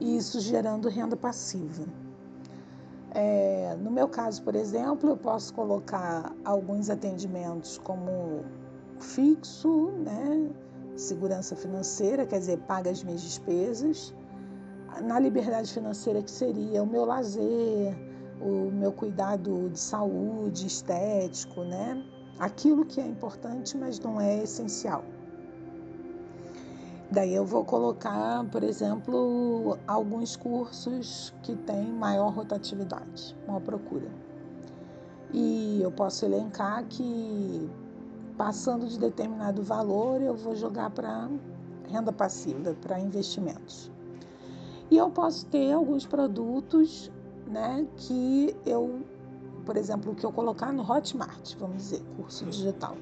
e 0.00 0.16
isso 0.16 0.40
gerando 0.40 0.88
renda 0.88 1.16
passiva. 1.16 1.84
É, 3.12 3.76
no 3.80 3.90
meu 3.90 4.08
caso, 4.08 4.42
por 4.42 4.54
exemplo, 4.54 5.10
eu 5.10 5.16
posso 5.16 5.52
colocar 5.52 6.32
alguns 6.44 6.90
atendimentos 6.90 7.78
como 7.78 8.44
fixo, 9.00 9.90
né, 10.04 10.50
segurança 10.96 11.56
financeira, 11.56 12.26
quer 12.26 12.38
dizer, 12.38 12.58
paga 12.58 12.90
as 12.90 13.02
minhas 13.02 13.22
despesas, 13.22 14.14
na 15.02 15.18
liberdade 15.18 15.72
financeira 15.72 16.22
que 16.22 16.30
seria 16.30 16.82
o 16.82 16.86
meu 16.86 17.04
lazer, 17.04 17.96
o 18.40 18.70
meu 18.70 18.92
cuidado 18.92 19.68
de 19.70 19.78
saúde, 19.78 20.66
estético, 20.66 21.62
né? 21.62 22.02
Aquilo 22.40 22.86
que 22.86 23.00
é 23.00 23.06
importante, 23.06 23.76
mas 23.76 24.00
não 24.00 24.18
é 24.18 24.42
essencial. 24.42 25.04
Daí 27.10 27.34
eu 27.34 27.44
vou 27.44 27.64
colocar, 27.64 28.44
por 28.50 28.62
exemplo, 28.62 29.76
alguns 29.86 30.36
cursos 30.36 31.34
que 31.42 31.54
têm 31.54 31.92
maior 31.92 32.32
rotatividade, 32.32 33.36
maior 33.46 33.60
procura. 33.60 34.08
E 35.32 35.80
eu 35.82 35.92
posso 35.92 36.24
elencar 36.24 36.84
que 36.86 37.68
passando 38.36 38.86
de 38.86 38.98
determinado 38.98 39.62
valor, 39.62 40.22
eu 40.22 40.34
vou 40.34 40.56
jogar 40.56 40.90
para 40.90 41.28
renda 41.88 42.12
passiva, 42.12 42.74
para 42.80 42.98
investimentos. 42.98 43.90
E 44.90 44.96
eu 44.96 45.10
posso 45.10 45.46
ter 45.46 45.72
alguns 45.72 46.06
produtos 46.06 47.12
né, 47.46 47.86
que 47.96 48.56
eu 48.64 49.02
por 49.70 49.76
exemplo, 49.76 50.10
o 50.10 50.16
que 50.16 50.26
eu 50.26 50.32
colocar 50.32 50.72
no 50.72 50.82
Hotmart, 50.82 51.54
vamos 51.56 51.76
dizer, 51.76 52.02
curso 52.16 52.44
digital. 52.46 52.96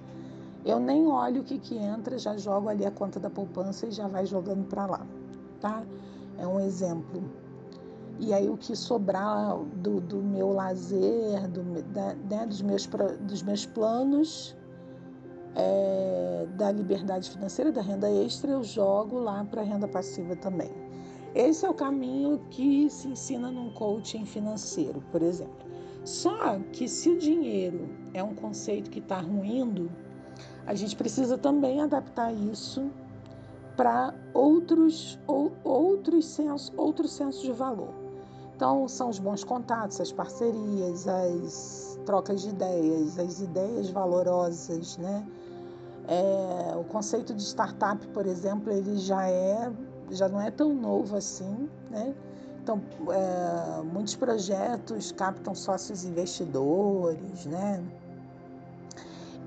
Eu 0.67 0.79
nem 0.79 1.07
olho 1.07 1.41
o 1.41 1.45
que, 1.45 1.59
que 1.59 1.79
entra, 1.79 2.19
já 2.19 2.37
jogo 2.37 2.69
ali 2.69 2.85
a 2.85 2.91
conta 2.91 3.19
da 3.19 3.31
poupança 3.31 3.87
e 3.87 3.91
já 3.91 4.07
vai 4.07 4.27
jogando 4.27 4.69
para 4.69 4.85
lá, 4.85 5.07
tá? 5.63 5.83
É 6.37 6.47
um 6.47 6.61
exemplo. 6.61 7.23
E 8.19 8.35
aí 8.35 8.51
o 8.51 8.57
que 8.59 8.77
sobrar 8.77 9.57
do, 9.77 9.99
do 9.99 10.19
meu 10.19 10.53
lazer, 10.53 11.49
do, 11.49 11.63
da, 11.85 12.15
né, 12.29 12.45
dos, 12.47 12.61
meus, 12.61 12.87
dos 13.21 13.43
meus 13.43 13.65
planos, 13.65 14.55
é, 15.57 16.47
da 16.59 16.71
liberdade 16.71 17.31
financeira, 17.31 17.73
da 17.73 17.81
renda 17.81 18.11
extra, 18.11 18.51
eu 18.51 18.63
jogo 18.63 19.19
lá 19.19 19.43
para 19.43 19.63
renda 19.63 19.89
passiva 19.89 20.37
também. 20.37 20.71
Esse 21.35 21.65
é 21.65 21.71
o 21.71 21.73
caminho 21.73 22.39
que 22.51 22.91
se 22.91 23.09
ensina 23.09 23.51
num 23.51 23.71
coaching 23.71 24.27
financeiro, 24.27 25.03
por 25.11 25.23
exemplo. 25.23 25.78
Só 26.09 26.59
que 26.73 26.89
se 26.89 27.11
o 27.11 27.19
dinheiro 27.19 27.87
é 28.15 28.25
um 28.25 28.35
conceito 28.35 28.89
que 28.89 28.99
está 28.99 29.21
ruindo, 29.21 29.91
a 30.67 30.75
gente 30.75 30.97
precisa 30.97 31.37
também 31.37 31.83
adaptar 31.83 32.33
isso 32.33 32.91
para 33.77 34.15
outros, 34.33 35.21
ou, 35.27 35.53
outros, 35.63 36.39
outros 36.79 37.13
sensos 37.13 37.43
de 37.43 37.53
valor. 37.53 37.93
Então, 38.57 38.89
são 38.89 39.11
os 39.11 39.19
bons 39.19 39.45
contatos, 39.45 40.01
as 40.01 40.11
parcerias, 40.11 41.07
as 41.07 42.01
trocas 42.07 42.41
de 42.41 42.49
ideias, 42.49 43.19
as 43.19 43.43
ideias 43.43 43.91
valorosas, 43.91 44.97
né? 44.97 45.27
É, 46.09 46.75
o 46.75 46.85
conceito 46.85 47.35
de 47.35 47.43
startup, 47.43 48.05
por 48.09 48.25
exemplo, 48.25 48.73
ele 48.73 48.97
já 48.97 49.29
é, 49.29 49.71
já 50.11 50.27
não 50.27 50.41
é 50.41 50.51
tão 50.51 50.73
novo 50.73 51.17
assim, 51.17 51.69
né? 51.91 52.15
Então, 52.69 52.83
é, 53.11 53.83
muitos 53.83 54.15
projetos 54.15 55.11
captam 55.11 55.55
sócios 55.55 56.05
investidores, 56.05 57.47
né? 57.47 57.83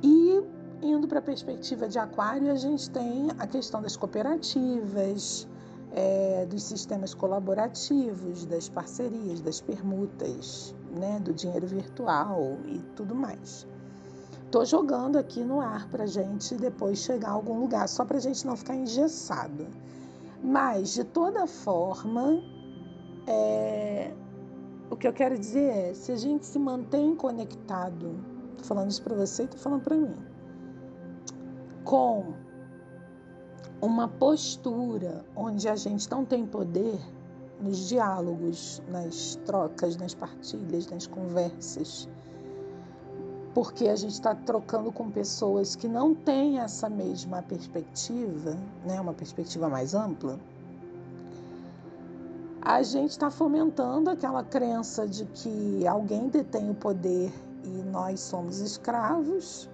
E 0.02 0.44
indo 0.82 1.08
para 1.08 1.20
a 1.20 1.22
perspectiva 1.22 1.88
de 1.88 2.00
aquário, 2.00 2.52
a 2.52 2.56
gente 2.56 2.90
tem 2.90 3.28
a 3.38 3.46
questão 3.46 3.80
das 3.80 3.96
cooperativas, 3.96 5.48
é, 5.92 6.48
dos 6.48 6.64
sistemas 6.64 7.14
colaborativos, 7.14 8.44
das 8.46 8.68
parcerias, 8.68 9.40
das 9.40 9.62
permutas, 9.62 10.74
né? 10.90 11.20
do 11.20 11.32
dinheiro 11.32 11.68
virtual 11.68 12.58
e 12.66 12.80
tudo 12.96 13.14
mais. 13.14 13.68
Estou 14.46 14.66
jogando 14.66 15.18
aqui 15.18 15.44
no 15.44 15.62
ar 15.62 15.88
para 15.90 16.08
gente 16.08 16.56
depois 16.56 16.98
chegar 16.98 17.30
a 17.30 17.34
algum 17.34 17.60
lugar, 17.60 17.88
só 17.88 18.04
para 18.04 18.18
gente 18.18 18.48
não 18.48 18.58
ficar 18.58 18.76
engessado. 18.76 19.68
Mas, 20.44 20.96
de 20.96 21.04
toda 21.04 21.46
forma, 21.46 22.42
é, 23.28 24.12
o 24.90 24.96
que 24.96 25.08
eu 25.08 25.14
quero 25.14 25.38
dizer 25.38 25.70
é, 25.70 25.94
se 25.94 26.12
a 26.12 26.16
gente 26.16 26.46
se 26.46 26.60
mantém 26.60 27.16
conectado, 27.16 28.20
tô 28.58 28.64
falando 28.64 28.90
isso 28.90 29.02
para 29.02 29.16
você 29.16 29.44
e 29.44 29.48
tô 29.48 29.58
falando 29.58 29.82
para 29.82 29.96
mim, 29.96 30.16
com 31.84 32.34
uma 33.82 34.08
postura 34.08 35.26
onde 35.36 35.68
a 35.68 35.76
gente 35.76 36.10
não 36.10 36.24
tem 36.24 36.46
poder 36.46 37.00
nos 37.60 37.88
diálogos, 37.88 38.82
nas 38.88 39.36
trocas, 39.46 39.96
nas 39.96 40.14
partilhas, 40.14 40.88
nas 40.88 41.08
conversas, 41.08 42.10
porque 43.54 43.88
a 43.88 43.96
gente 43.96 44.14
está 44.14 44.34
trocando 44.34 44.92
com 44.92 45.12
pessoas 45.12 45.76
que 45.76 45.88
não 45.88 46.16
têm 46.16 46.60
essa 46.60 46.90
mesma 46.90 47.42
perspectiva, 47.42 48.58
né, 48.86 49.00
uma 49.00 49.14
perspectiva 49.14 49.70
mais 49.70 49.94
ampla 49.94 50.40
a 52.62 52.84
gente 52.84 53.12
está 53.12 53.32
fomentando 53.32 54.10
aquela 54.10 54.44
crença 54.44 55.08
de 55.08 55.26
que 55.26 55.88
alguém 55.88 56.28
detém 56.28 56.70
o 56.70 56.76
poder 56.76 57.32
e 57.64 57.84
nós 57.92 58.20
somos 58.20 58.60
escravos, 58.60 59.70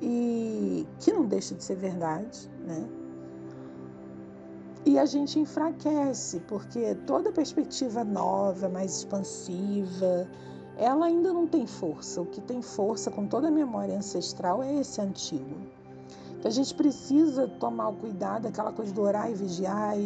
e 0.00 0.86
que 1.00 1.12
não 1.12 1.24
deixa 1.26 1.54
de 1.54 1.62
ser 1.62 1.76
verdade, 1.76 2.50
né? 2.66 2.86
E 4.86 4.98
a 4.98 5.06
gente 5.06 5.38
enfraquece, 5.38 6.40
porque 6.40 6.94
toda 7.06 7.32
perspectiva 7.32 8.04
nova, 8.04 8.68
mais 8.68 8.98
expansiva, 8.98 10.28
ela 10.76 11.06
ainda 11.06 11.32
não 11.32 11.46
tem 11.46 11.66
força. 11.66 12.20
O 12.20 12.26
que 12.26 12.40
tem 12.40 12.60
força 12.60 13.10
com 13.10 13.26
toda 13.26 13.48
a 13.48 13.50
memória 13.50 13.96
ancestral 13.96 14.62
é 14.62 14.74
esse 14.74 15.00
antigo. 15.00 15.56
Então 16.32 16.50
a 16.50 16.54
gente 16.54 16.74
precisa 16.74 17.48
tomar 17.48 17.88
o 17.88 17.94
cuidado, 17.94 18.46
aquela 18.46 18.72
coisa 18.72 18.92
do 18.92 19.00
orar 19.00 19.30
e 19.30 19.34
vigiar, 19.34 19.96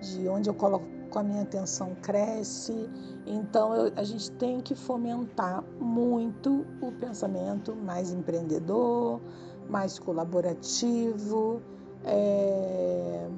de 0.00 0.28
onde 0.28 0.50
eu 0.50 0.54
coloco 0.54 0.84
a 1.18 1.22
minha 1.22 1.42
atenção 1.42 1.94
cresce. 2.02 2.88
Então 3.26 3.74
eu, 3.74 3.92
a 3.96 4.04
gente 4.04 4.30
tem 4.32 4.60
que 4.60 4.74
fomentar 4.74 5.62
muito 5.80 6.66
o 6.80 6.92
pensamento 6.92 7.74
mais 7.74 8.12
empreendedor, 8.12 9.20
mais 9.68 9.98
colaborativo 9.98 11.60
é, 12.04 13.28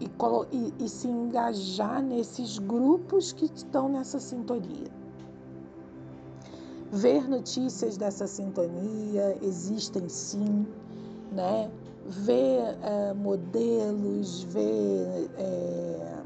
e, 0.00 0.10
e, 0.56 0.84
e 0.84 0.88
se 0.88 1.08
engajar 1.08 2.02
nesses 2.02 2.58
grupos 2.58 3.32
que 3.32 3.46
estão 3.46 3.88
nessa 3.88 4.18
sintonia. 4.18 4.88
Ver 6.92 7.28
notícias 7.28 7.96
dessa 7.96 8.26
sintonia, 8.26 9.38
existem 9.42 10.08
sim, 10.08 10.66
né? 11.30 11.70
ver 12.10 12.76
é, 12.82 13.14
modelos, 13.14 14.42
ver 14.44 15.30
é, 15.38 16.19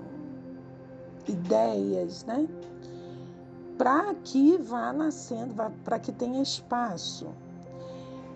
ideias, 1.28 2.24
né? 2.24 2.48
Para 3.76 4.14
que 4.14 4.56
vá 4.58 4.92
nascendo, 4.92 5.54
para 5.84 5.98
que 5.98 6.12
tenha 6.12 6.42
espaço. 6.42 7.28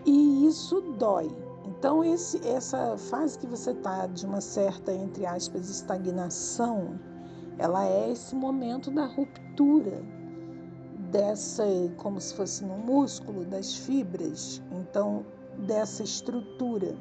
E 0.05 0.47
isso 0.47 0.81
dói. 0.99 1.31
Então, 1.67 2.03
esse, 2.03 2.45
essa 2.47 2.97
fase 2.97 3.39
que 3.39 3.47
você 3.47 3.71
está 3.71 4.07
de 4.07 4.27
uma 4.27 4.41
certa, 4.41 4.93
entre 4.93 5.27
aspas, 5.27 5.69
estagnação, 5.69 6.99
ela 7.59 7.87
é 7.87 8.11
esse 8.11 8.35
momento 8.35 8.91
da 8.91 9.05
ruptura 9.05 10.03
dessa, 11.11 11.65
como 11.97 12.21
se 12.21 12.35
fosse 12.35 12.65
no 12.65 12.77
músculo, 12.79 13.45
das 13.45 13.75
fibras, 13.75 14.63
então, 14.73 15.25
dessa 15.67 16.03
estrutura. 16.03 16.97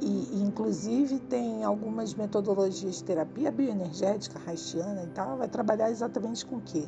E, 0.00 0.42
inclusive, 0.42 1.18
tem 1.18 1.62
algumas 1.62 2.14
metodologias 2.14 2.96
de 2.96 3.04
terapia 3.04 3.50
bioenergética, 3.50 4.40
haitiana 4.46 5.02
e 5.02 5.06
tal, 5.08 5.36
vai 5.36 5.48
trabalhar 5.48 5.90
exatamente 5.90 6.44
com 6.46 6.56
o 6.56 6.60
quê? 6.60 6.86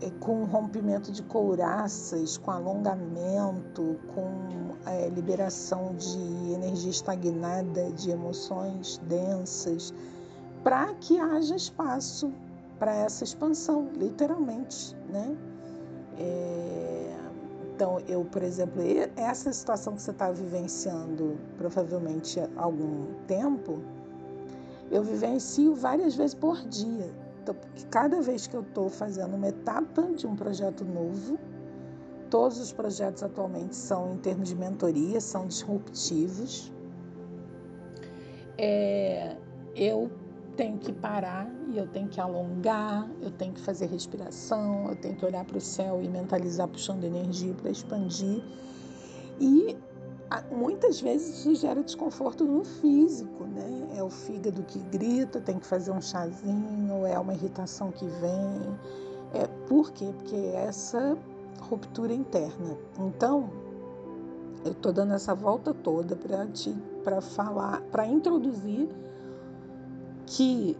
É, 0.00 0.10
com 0.20 0.44
rompimento 0.44 1.10
de 1.10 1.22
couraças, 1.24 2.36
com 2.38 2.52
alongamento, 2.52 3.98
com 4.14 4.76
é, 4.86 5.08
liberação 5.08 5.94
de 5.96 6.52
energia 6.52 6.90
estagnada, 6.90 7.90
de 7.90 8.10
emoções 8.10 8.98
densas, 9.08 9.92
para 10.62 10.94
que 10.94 11.18
haja 11.18 11.56
espaço 11.56 12.32
para 12.78 12.94
essa 12.94 13.24
expansão, 13.24 13.88
literalmente, 13.96 14.96
né? 15.08 15.36
É, 16.16 17.14
então, 17.74 17.98
eu, 18.06 18.24
por 18.24 18.42
exemplo, 18.42 18.80
essa 19.16 19.52
situação 19.52 19.96
que 19.96 20.02
você 20.02 20.12
está 20.12 20.30
vivenciando 20.30 21.36
provavelmente 21.58 22.38
há 22.38 22.48
algum 22.62 23.06
tempo, 23.26 23.80
eu 24.92 25.02
vivencio 25.02 25.74
várias 25.74 26.14
vezes 26.14 26.34
por 26.34 26.56
dia. 26.68 27.10
Então, 27.42 27.56
cada 27.90 28.20
vez 28.20 28.46
que 28.46 28.54
eu 28.54 28.60
estou 28.60 28.88
fazendo 28.88 29.34
uma 29.34 29.48
etapa 29.48 30.02
de 30.02 30.24
um 30.24 30.36
projeto 30.36 30.84
novo, 30.84 31.36
todos 32.30 32.60
os 32.60 32.72
projetos 32.72 33.24
atualmente 33.24 33.74
são 33.74 34.14
em 34.14 34.18
termos 34.18 34.50
de 34.50 34.54
mentoria, 34.54 35.20
são 35.20 35.48
disruptivos. 35.48 36.72
É, 38.56 39.36
eu 39.74 40.08
tenho 40.56 40.78
que 40.78 40.92
parar 40.92 41.50
e 41.68 41.78
eu 41.78 41.86
tenho 41.86 42.08
que 42.08 42.20
alongar, 42.20 43.08
eu 43.20 43.30
tenho 43.30 43.52
que 43.52 43.60
fazer 43.60 43.86
respiração, 43.86 44.88
eu 44.88 44.96
tenho 44.96 45.14
que 45.16 45.24
olhar 45.24 45.44
para 45.44 45.58
o 45.58 45.60
céu 45.60 46.00
e 46.02 46.08
mentalizar 46.08 46.68
puxando 46.68 47.04
energia 47.04 47.52
para 47.54 47.70
expandir. 47.70 48.42
E 49.40 49.76
muitas 50.50 51.00
vezes 51.00 51.40
isso 51.40 51.54
gera 51.54 51.82
desconforto 51.82 52.44
no 52.44 52.64
físico, 52.64 53.44
né? 53.44 53.88
É 53.96 54.02
o 54.02 54.10
fígado 54.10 54.62
que 54.62 54.78
grita, 54.78 55.40
tem 55.40 55.58
que 55.58 55.66
fazer 55.66 55.90
um 55.90 56.00
chazinho, 56.00 57.06
é 57.06 57.18
uma 57.18 57.34
irritação 57.34 57.90
que 57.90 58.06
vem. 58.06 58.78
É, 59.34 59.46
por 59.68 59.90
quê? 59.92 60.12
Porque 60.16 60.36
é 60.36 60.66
essa 60.66 61.16
ruptura 61.60 62.12
interna. 62.12 62.76
Então, 62.98 63.50
eu 64.64 64.72
estou 64.72 64.92
dando 64.92 65.12
essa 65.14 65.34
volta 65.34 65.74
toda 65.74 66.16
para 66.16 66.46
te 66.46 66.74
para 67.02 67.20
falar, 67.20 67.82
para 67.90 68.06
introduzir 68.06 68.88
que 70.26 70.76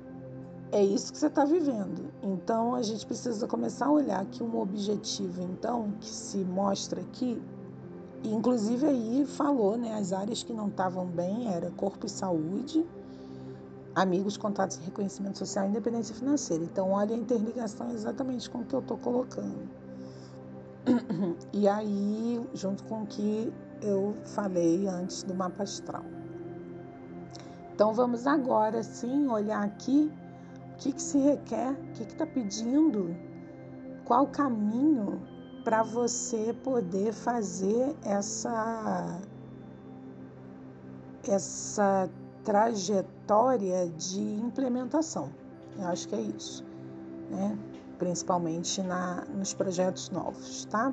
é 0.72 0.82
isso 0.82 1.12
que 1.12 1.18
você 1.18 1.28
está 1.28 1.44
vivendo. 1.44 2.10
Então 2.22 2.74
a 2.74 2.82
gente 2.82 3.06
precisa 3.06 3.46
começar 3.46 3.86
a 3.86 3.92
olhar 3.92 4.24
que 4.26 4.42
um 4.42 4.58
objetivo, 4.58 5.42
então, 5.42 5.92
que 6.00 6.08
se 6.08 6.38
mostra 6.38 7.00
aqui, 7.00 7.40
inclusive 8.24 8.86
aí 8.86 9.24
falou, 9.26 9.76
né, 9.76 9.94
as 9.94 10.12
áreas 10.12 10.42
que 10.42 10.52
não 10.52 10.68
estavam 10.68 11.06
bem 11.06 11.52
era 11.52 11.70
corpo 11.72 12.06
e 12.06 12.08
saúde, 12.08 12.84
amigos, 13.94 14.36
contatos 14.36 14.78
reconhecimento 14.78 15.38
social 15.38 15.68
independência 15.68 16.14
financeira. 16.14 16.64
Então 16.64 16.90
olha 16.90 17.14
a 17.14 17.18
interligação 17.18 17.90
exatamente 17.92 18.50
com 18.50 18.58
o 18.58 18.64
que 18.64 18.74
eu 18.74 18.80
estou 18.80 18.98
colocando. 18.98 19.68
E 21.52 21.68
aí, 21.68 22.44
junto 22.52 22.84
com 22.84 23.02
o 23.02 23.06
que 23.06 23.52
eu 23.80 24.14
falei 24.24 24.86
antes 24.86 25.22
do 25.22 25.34
mapa 25.34 25.62
astral. 25.62 26.04
Então 27.74 27.92
vamos 27.92 28.24
agora 28.24 28.84
sim 28.84 29.26
olhar 29.26 29.64
aqui 29.64 30.08
o 30.72 30.76
que, 30.76 30.92
que 30.92 31.02
se 31.02 31.18
requer, 31.18 31.72
o 31.72 31.92
que 31.94 32.04
está 32.04 32.24
pedindo, 32.24 33.16
qual 34.04 34.24
o 34.24 34.28
caminho 34.28 35.20
para 35.64 35.82
você 35.82 36.54
poder 36.62 37.12
fazer 37.12 37.96
essa, 38.04 39.18
essa 41.26 42.08
trajetória 42.44 43.88
de 43.88 44.20
implementação. 44.20 45.30
Eu 45.76 45.88
acho 45.88 46.08
que 46.08 46.14
é 46.14 46.20
isso, 46.20 46.64
né? 47.28 47.58
Principalmente 47.98 48.82
na, 48.82 49.24
nos 49.34 49.52
projetos 49.52 50.10
novos, 50.10 50.64
tá? 50.66 50.92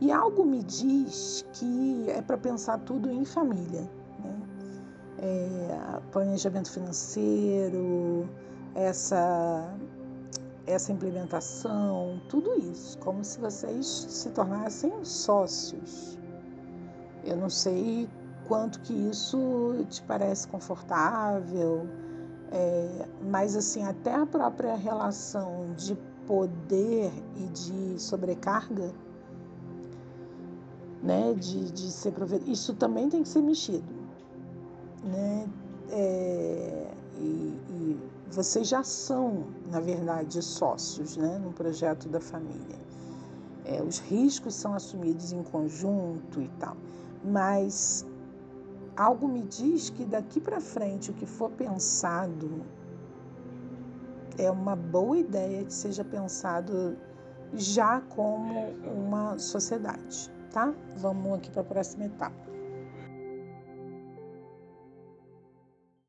E 0.00 0.10
algo 0.10 0.46
me 0.46 0.62
diz 0.62 1.44
que 1.52 2.06
é 2.08 2.22
para 2.22 2.38
pensar 2.38 2.78
tudo 2.78 3.10
em 3.10 3.24
família? 3.26 3.86
É, 5.18 6.00
planejamento 6.12 6.70
financeiro, 6.70 8.28
essa 8.74 9.74
essa 10.66 10.90
implementação, 10.92 12.20
tudo 12.28 12.52
isso, 12.58 12.98
como 12.98 13.22
se 13.22 13.38
vocês 13.38 13.86
se 13.86 14.30
tornassem 14.30 14.92
sócios. 15.04 16.18
Eu 17.24 17.36
não 17.36 17.48
sei 17.48 18.08
quanto 18.48 18.80
que 18.80 18.92
isso 18.92 19.84
te 19.88 20.02
parece 20.02 20.48
confortável, 20.48 21.88
é, 22.50 23.08
mas 23.30 23.56
assim, 23.56 23.84
até 23.84 24.14
a 24.14 24.26
própria 24.26 24.74
relação 24.76 25.72
de 25.76 25.96
poder 26.26 27.12
e 27.36 27.46
de 27.48 28.00
sobrecarga, 28.00 28.92
né, 31.02 31.34
de, 31.34 31.70
de 31.70 31.90
ser 31.92 32.12
provedor, 32.12 32.48
isso 32.48 32.74
também 32.74 33.08
tem 33.08 33.22
que 33.22 33.28
ser 33.28 33.42
mexido, 33.42 33.84
né, 35.06 35.48
é, 35.90 36.90
e, 37.18 37.60
e 37.70 38.00
vocês 38.30 38.68
já 38.68 38.82
são, 38.82 39.44
na 39.70 39.80
verdade, 39.80 40.42
sócios 40.42 41.16
né, 41.16 41.38
no 41.38 41.52
projeto 41.52 42.08
da 42.08 42.20
família. 42.20 42.76
É, 43.64 43.82
os 43.82 43.98
riscos 43.98 44.54
são 44.54 44.74
assumidos 44.74 45.32
em 45.32 45.42
conjunto 45.42 46.40
e 46.40 46.48
tal, 46.60 46.76
mas 47.24 48.06
algo 48.96 49.26
me 49.26 49.42
diz 49.42 49.90
que 49.90 50.04
daqui 50.04 50.40
para 50.40 50.60
frente 50.60 51.10
o 51.10 51.14
que 51.14 51.26
for 51.26 51.50
pensado 51.50 52.64
é 54.38 54.50
uma 54.50 54.76
boa 54.76 55.18
ideia 55.18 55.64
que 55.64 55.72
seja 55.72 56.04
pensado 56.04 56.96
já 57.54 58.00
como 58.00 58.70
uma 58.84 59.38
sociedade, 59.38 60.30
tá? 60.52 60.72
Vamos 60.96 61.34
aqui 61.34 61.50
para 61.50 61.62
a 61.62 61.64
próxima 61.64 62.04
etapa. 62.04 62.55